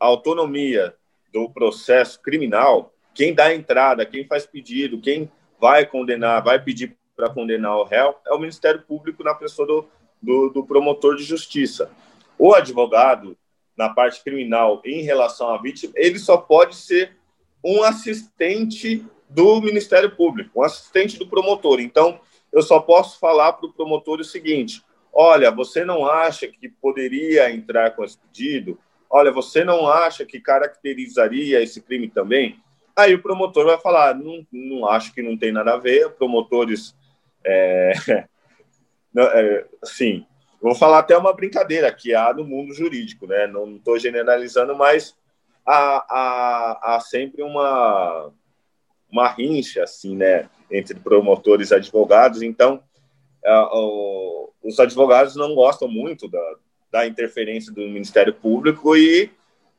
[0.00, 0.92] autonomia
[1.32, 5.30] do processo criminal, quem dá entrada, quem faz pedido, quem
[5.60, 9.88] vai condenar, vai pedir para condenar o réu, é o Ministério Público na pessoa do,
[10.20, 11.88] do, do promotor de justiça.
[12.36, 13.38] O advogado,
[13.76, 17.16] na parte criminal, em relação à vítima, ele só pode ser
[17.64, 21.78] um assistente do Ministério Público, um assistente do promotor.
[21.78, 22.18] Então,
[22.52, 24.82] eu só posso falar para o promotor o seguinte:
[25.12, 28.78] olha, você não acha que poderia entrar com esse pedido?
[29.08, 32.60] Olha, você não acha que caracterizaria esse crime também?
[32.96, 36.10] Aí o promotor vai falar: não, não acho que não tem nada a ver.
[36.12, 36.96] Promotores,
[37.44, 37.92] é,
[39.16, 40.26] é, sim,
[40.60, 43.46] Vou falar até uma brincadeira que há no mundo jurídico, né?
[43.46, 45.16] Não estou generalizando, mas
[45.66, 48.30] há, há, há, sempre uma,
[49.10, 50.48] uma rincha, assim, né?
[50.70, 52.42] Entre promotores e advogados.
[52.42, 52.82] Então,
[54.62, 56.56] os advogados não gostam muito da,
[56.90, 59.30] da interferência do Ministério Público e,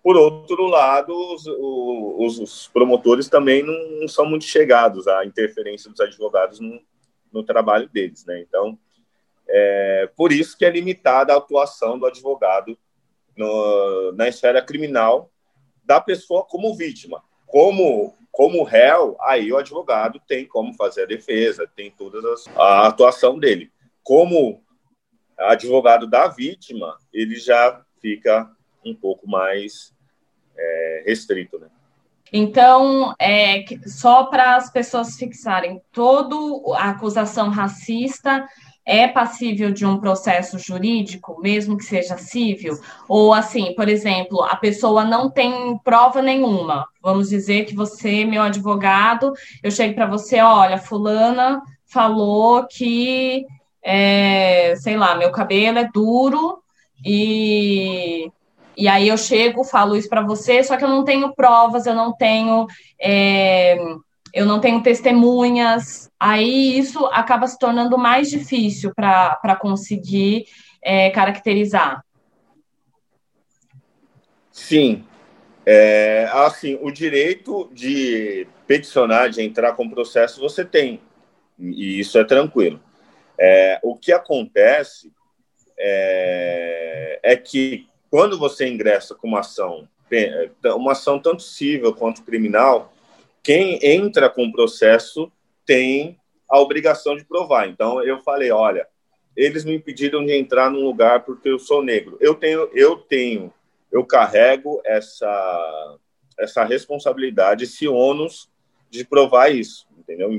[0.03, 5.89] por outro lado, os, os, os promotores também não, não, são muito chegados à interferência
[5.89, 6.81] dos advogados no,
[7.31, 8.41] no trabalho deles, né?
[8.41, 8.77] Então,
[9.47, 12.77] é, por isso que é limitada a atuação do advogado
[13.35, 15.29] no, na esfera criminal
[15.83, 17.23] da pessoa como vítima.
[17.45, 22.19] Como, como réu, aí o advogado tem como fazer a defesa, tem toda
[22.55, 23.71] a atuação dele.
[24.03, 24.63] Como
[25.37, 28.49] advogado da vítima, ele já fica
[28.85, 29.93] um pouco mais
[30.57, 31.67] é, restrito, né?
[32.33, 36.35] Então, é, só para as pessoas fixarem, toda
[36.77, 38.47] a acusação racista
[38.85, 42.79] é passível de um processo jurídico, mesmo que seja civil?
[43.07, 46.85] Ou assim, por exemplo, a pessoa não tem prova nenhuma.
[47.01, 53.45] Vamos dizer que você, meu advogado, eu chego para você, olha, fulana falou que,
[53.83, 56.61] é, sei lá, meu cabelo é duro
[57.05, 58.31] e
[58.77, 61.93] e aí eu chego, falo isso para você, só que eu não tenho provas, eu
[61.93, 62.65] não tenho
[62.99, 63.77] é,
[64.33, 70.45] eu não tenho testemunhas, aí isso acaba se tornando mais difícil para conseguir
[70.81, 72.03] é, caracterizar.
[74.51, 75.05] Sim.
[75.65, 81.01] É, assim, o direito de peticionar, de entrar com processo, você tem,
[81.59, 82.81] e isso é tranquilo.
[83.39, 85.11] É, o que acontece
[85.77, 89.87] é, é que quando você ingressa com uma ação,
[90.75, 92.90] uma ação tanto civil quanto criminal,
[93.43, 95.31] quem entra com o processo
[95.65, 96.17] tem
[96.49, 97.67] a obrigação de provar.
[97.67, 98.87] Então eu falei, olha,
[99.35, 102.17] eles me impediram de entrar num lugar porque eu sou negro.
[102.19, 103.53] Eu tenho, eu tenho,
[103.91, 105.97] eu carrego essa
[106.39, 108.49] essa responsabilidade, esse ônus
[108.89, 110.29] de provar isso, entendeu?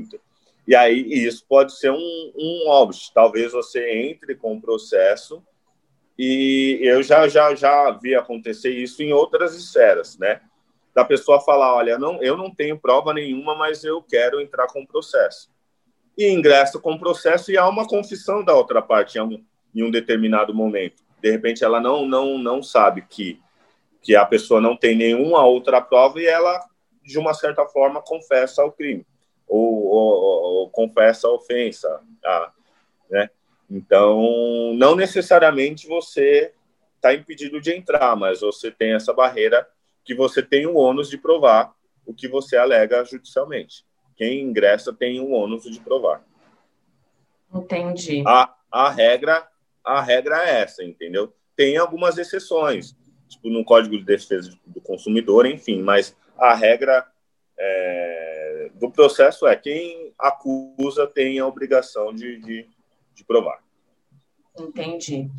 [0.67, 2.99] E aí isso pode ser um, um óbvio.
[3.13, 5.41] Talvez você entre com o processo
[6.17, 10.41] e eu já já já vi acontecer isso em outras esferas, né?
[10.93, 14.81] Da pessoa falar, olha, não, eu não tenho prova nenhuma, mas eu quero entrar com
[14.81, 15.49] o processo.
[16.17, 19.83] E ingressa com o processo e há uma confissão da outra parte em um, em
[19.83, 21.03] um determinado momento.
[21.21, 23.41] De repente, ela não, não, não sabe que,
[24.01, 26.63] que a pessoa não tem nenhuma outra prova e ela,
[27.03, 29.05] de uma certa forma, confessa o crime
[29.47, 32.01] ou, ou, ou confessa a ofensa.
[32.23, 32.51] A,
[33.09, 33.29] né?
[33.69, 36.53] Então, não necessariamente você
[36.95, 39.67] está impedido de entrar, mas você tem essa barreira
[40.03, 41.73] que você tem o ônus de provar
[42.05, 43.85] o que você alega judicialmente.
[44.15, 46.23] Quem ingressa tem o ônus de provar.
[47.53, 48.23] Entendi.
[48.25, 49.47] A, a regra
[49.83, 51.33] a regra é essa, entendeu?
[51.55, 52.95] Tem algumas exceções,
[53.27, 57.05] tipo no Código de Defesa do Consumidor, enfim, mas a regra
[57.57, 62.69] é, do processo é quem acusa tem a obrigação de, de,
[63.13, 63.62] de provar.
[64.59, 65.29] Entendi.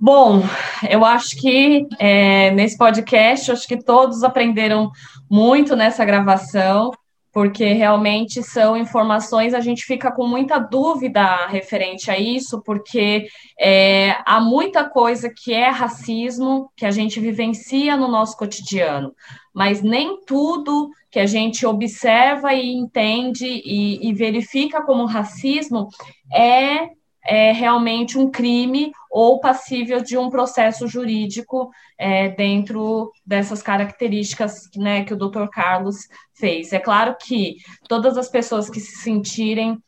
[0.00, 0.42] Bom,
[0.88, 4.92] eu acho que é, nesse podcast, acho que todos aprenderam
[5.28, 6.92] muito nessa gravação,
[7.32, 13.26] porque realmente são informações, a gente fica com muita dúvida referente a isso, porque
[13.58, 19.12] é, há muita coisa que é racismo, que a gente vivencia no nosso cotidiano,
[19.54, 25.88] mas nem tudo que a gente observa e entende e, e verifica como racismo
[26.32, 26.97] é
[27.28, 35.04] é realmente um crime ou passível de um processo jurídico é, dentro dessas características né,
[35.04, 36.72] que o doutor Carlos fez.
[36.72, 37.56] É claro que
[37.86, 39.78] todas as pessoas que se sentirem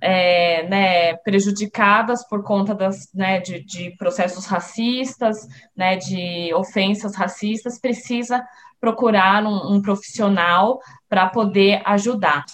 [0.00, 5.46] é, né, prejudicadas por conta das, né, de, de, processos racistas,
[5.76, 8.44] né, de ofensas racistas, precisa
[8.80, 12.44] procurar um, um profissional para poder ajudar.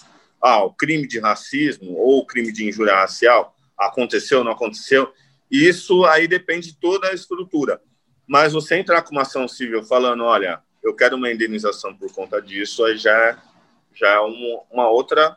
[0.42, 5.12] Ah, o crime de racismo ou o crime de injúria racial aconteceu, não aconteceu.
[5.50, 7.80] Isso aí depende de toda a estrutura.
[8.26, 12.40] Mas você entrar com uma ação civil falando, olha, eu quero uma indenização por conta
[12.40, 13.42] disso, aí já,
[13.94, 15.36] já é uma, outra.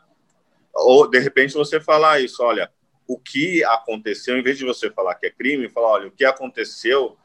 [0.74, 2.70] Ou, de repente, você falar isso, olha,
[3.06, 6.24] o que aconteceu, em vez de você falar que é crime, falar, olha, o que
[6.24, 7.16] aconteceu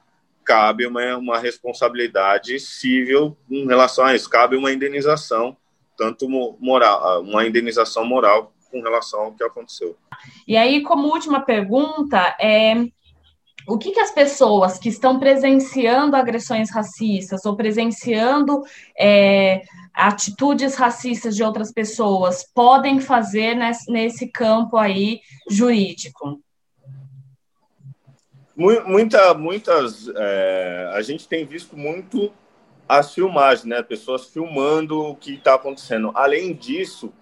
[0.45, 5.55] cabe uma, uma responsabilidade civil em relação a isso, cabe uma indenização,
[5.97, 6.28] tanto
[6.59, 9.96] moral, uma indenização moral com relação ao que aconteceu.
[10.48, 12.74] E aí, como última pergunta, é
[13.68, 18.64] o que, que, as pessoas que estão presenciando agressões racistas ou presenciando
[19.00, 19.62] é,
[19.94, 26.42] atitudes racistas de outras pessoas podem fazer nesse, nesse campo aí jurídico?
[28.56, 32.34] Muita, muitas, é, a gente tem visto muito
[32.88, 33.82] as filmagens, né?
[33.82, 36.12] Pessoas filmando o que está acontecendo.
[36.14, 37.14] Além disso,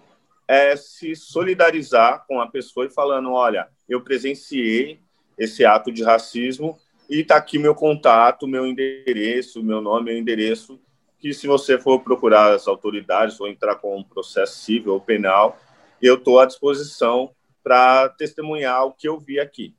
[0.52, 5.00] é se solidarizar com a pessoa e falando, olha, eu presenciei
[5.38, 6.78] esse ato de racismo
[7.08, 10.78] e está aqui meu contato, meu endereço, meu nome, meu endereço,
[11.18, 15.58] que se você for procurar as autoridades ou entrar com um processo civil ou penal,
[16.02, 17.34] eu estou à disposição
[17.64, 19.74] para testemunhar o que eu vi aqui.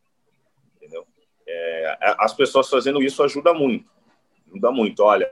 [0.78, 1.06] Entendeu?
[1.48, 3.88] É, as pessoas fazendo isso ajuda muito,
[4.48, 5.04] ajuda muito.
[5.04, 5.30] Olha,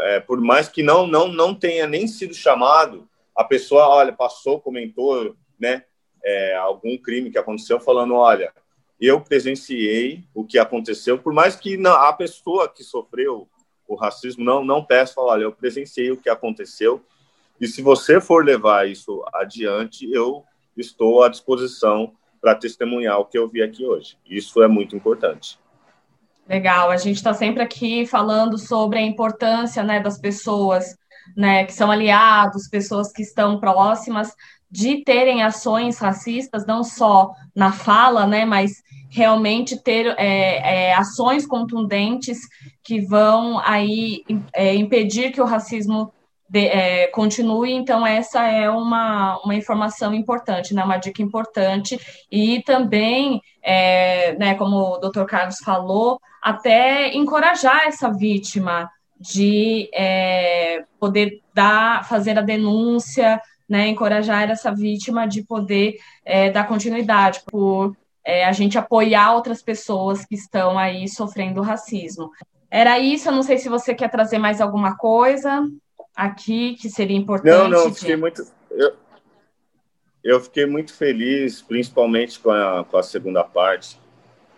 [0.00, 3.08] é, por mais que não não não tenha nem sido chamado,
[3.42, 5.84] a pessoa, olha, passou, comentou, né,
[6.24, 8.52] é, algum crime que aconteceu, falando, olha,
[9.00, 13.48] eu presenciei o que aconteceu, por mais que não, a pessoa que sofreu
[13.86, 17.04] o racismo não não peça, fala, olha, eu presenciei o que aconteceu,
[17.60, 20.44] e se você for levar isso adiante, eu
[20.76, 24.16] estou à disposição para testemunhar o que eu vi aqui hoje.
[24.26, 25.58] Isso é muito importante.
[26.48, 30.96] Legal, a gente está sempre aqui falando sobre a importância né, das pessoas
[31.36, 34.34] né, que são aliados, pessoas que estão próximas,
[34.70, 41.46] de terem ações racistas, não só na fala, né, mas realmente ter é, é, ações
[41.46, 42.38] contundentes
[42.82, 46.10] que vão aí é, impedir que o racismo
[46.48, 47.72] de, é, continue.
[47.72, 51.98] Então, essa é uma, uma informação importante, né, uma dica importante.
[52.30, 58.90] E também, é, né, como o doutor Carlos falou, até encorajar essa vítima
[59.22, 66.66] de é, poder dar, fazer a denúncia, né, encorajar essa vítima de poder é, dar
[66.66, 72.30] continuidade, por é, a gente apoiar outras pessoas que estão aí sofrendo racismo.
[72.70, 75.66] Era isso, eu não sei se você quer trazer mais alguma coisa
[76.14, 77.70] aqui que seria importante.
[77.70, 78.46] Não, não, fiquei muito.
[78.70, 78.92] Eu,
[80.22, 83.98] eu fiquei muito feliz, principalmente com a, com a segunda parte,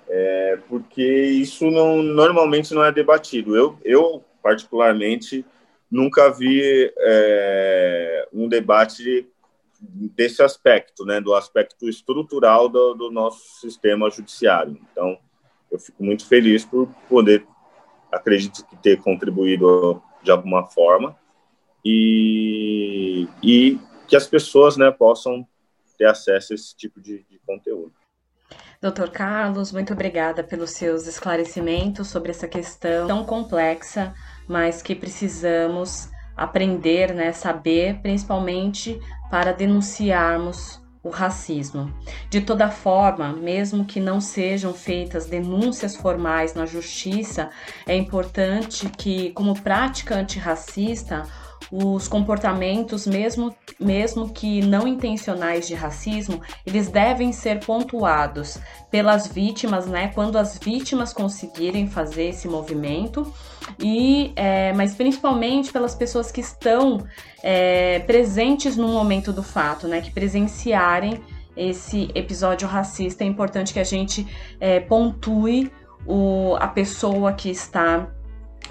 [0.09, 3.57] é, porque isso não, normalmente não é debatido.
[3.57, 5.43] Eu, eu particularmente,
[5.91, 9.27] nunca vi é, um debate
[9.81, 14.79] desse aspecto, né, do aspecto estrutural do, do, nosso sistema judiciário.
[14.93, 15.19] Então,
[15.73, 17.47] eu fico muito feliz por poder,
[18.13, 21.17] acredito que ter contribuído de alguma forma
[21.83, 25.47] e, e que as pessoas, né, possam
[25.97, 27.95] ter acesso a esse tipo de, de conteúdo.
[28.81, 34.15] Doutor Carlos, muito obrigada pelos seus esclarecimentos sobre essa questão tão complexa
[34.49, 41.93] mas que precisamos aprender, né, saber, principalmente para denunciarmos o racismo.
[42.31, 47.51] De toda forma, mesmo que não sejam feitas denúncias formais na justiça,
[47.87, 51.25] é importante que, como prática antirracista,
[51.71, 58.59] os comportamentos, mesmo, mesmo que não intencionais de racismo, eles devem ser pontuados
[58.91, 60.09] pelas vítimas, né?
[60.15, 63.33] Quando as vítimas conseguirem fazer esse movimento,
[63.79, 67.07] e é, mas principalmente pelas pessoas que estão
[67.43, 70.01] é, presentes no momento do fato, né?
[70.01, 71.21] Que presenciarem
[71.57, 73.25] esse episódio racista.
[73.25, 74.27] É importante que a gente
[74.61, 75.71] é, pontue
[76.07, 78.09] o, a pessoa que está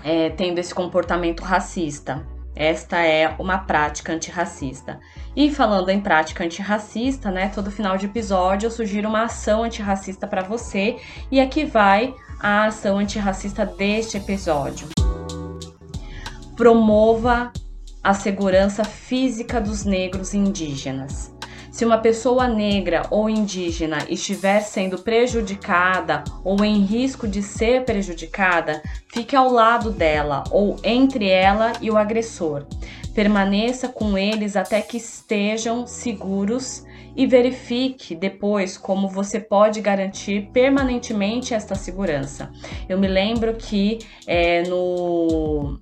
[0.04, 2.26] é, tendo esse comportamento racista.
[2.56, 5.00] Esta é uma prática antirracista.
[5.36, 10.28] E falando em prática antirracista, né, todo final de episódio eu sugiro uma ação antirracista
[10.28, 10.98] para você,
[11.32, 12.14] e aqui vai
[12.44, 14.90] a ação antirracista deste episódio.
[16.58, 17.54] Promova
[18.04, 21.34] a segurança física dos negros indígenas.
[21.72, 28.84] Se uma pessoa negra ou indígena estiver sendo prejudicada ou em risco de ser prejudicada,
[29.08, 32.66] fique ao lado dela ou entre ela e o agressor.
[33.14, 36.86] Permaneça com eles até que estejam seguros
[37.16, 42.52] e verifique depois como você pode garantir permanentemente esta segurança.
[42.90, 45.80] Eu me lembro que é, no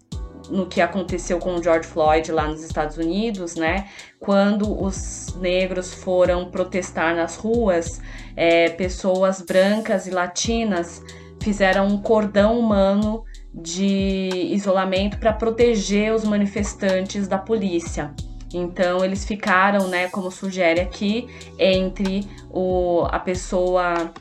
[0.49, 3.87] no que aconteceu com o George Floyd lá nos Estados Unidos, né?
[4.19, 8.01] Quando os negros foram protestar nas ruas,
[8.35, 11.01] é, pessoas brancas e latinas
[11.41, 13.23] fizeram um cordão humano
[13.53, 18.13] de isolamento para proteger os manifestantes da polícia.
[18.53, 21.27] Então eles ficaram, né, como sugere aqui,
[21.57, 24.11] entre o, a pessoa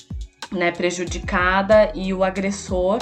[0.52, 2.98] né, prejudicada e o agressor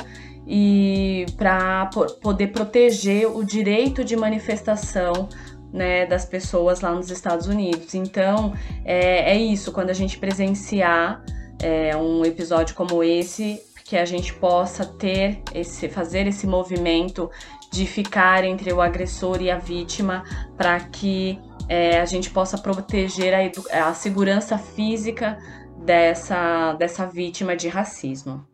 [0.47, 1.91] e para
[2.23, 5.29] poder proteger o direito de manifestação
[5.73, 7.95] né, das pessoas lá nos Estados Unidos.
[7.95, 8.55] Então
[8.85, 11.23] é, é isso, quando a gente presenciar
[11.61, 17.31] é, um episódio como esse, que a gente possa ter esse, fazer esse movimento
[17.73, 20.25] de ficar entre o agressor e a vítima
[20.59, 25.39] para que é, a gente possa proteger a, a segurança física
[25.79, 28.47] dessa, dessa vítima de racismo.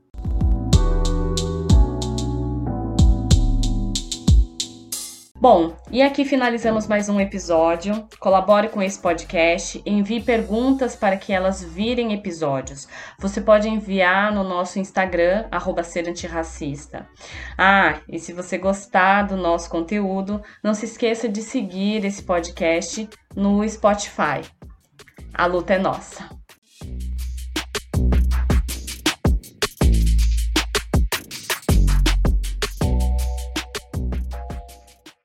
[5.44, 8.08] Bom, e aqui finalizamos mais um episódio.
[8.18, 12.88] Colabore com esse podcast, envie perguntas para que elas virem episódios.
[13.18, 17.06] Você pode enviar no nosso Instagram, arroba ser antirracista.
[17.58, 23.06] Ah, e se você gostar do nosso conteúdo, não se esqueça de seguir esse podcast
[23.36, 24.40] no Spotify.
[25.34, 26.26] A luta é nossa.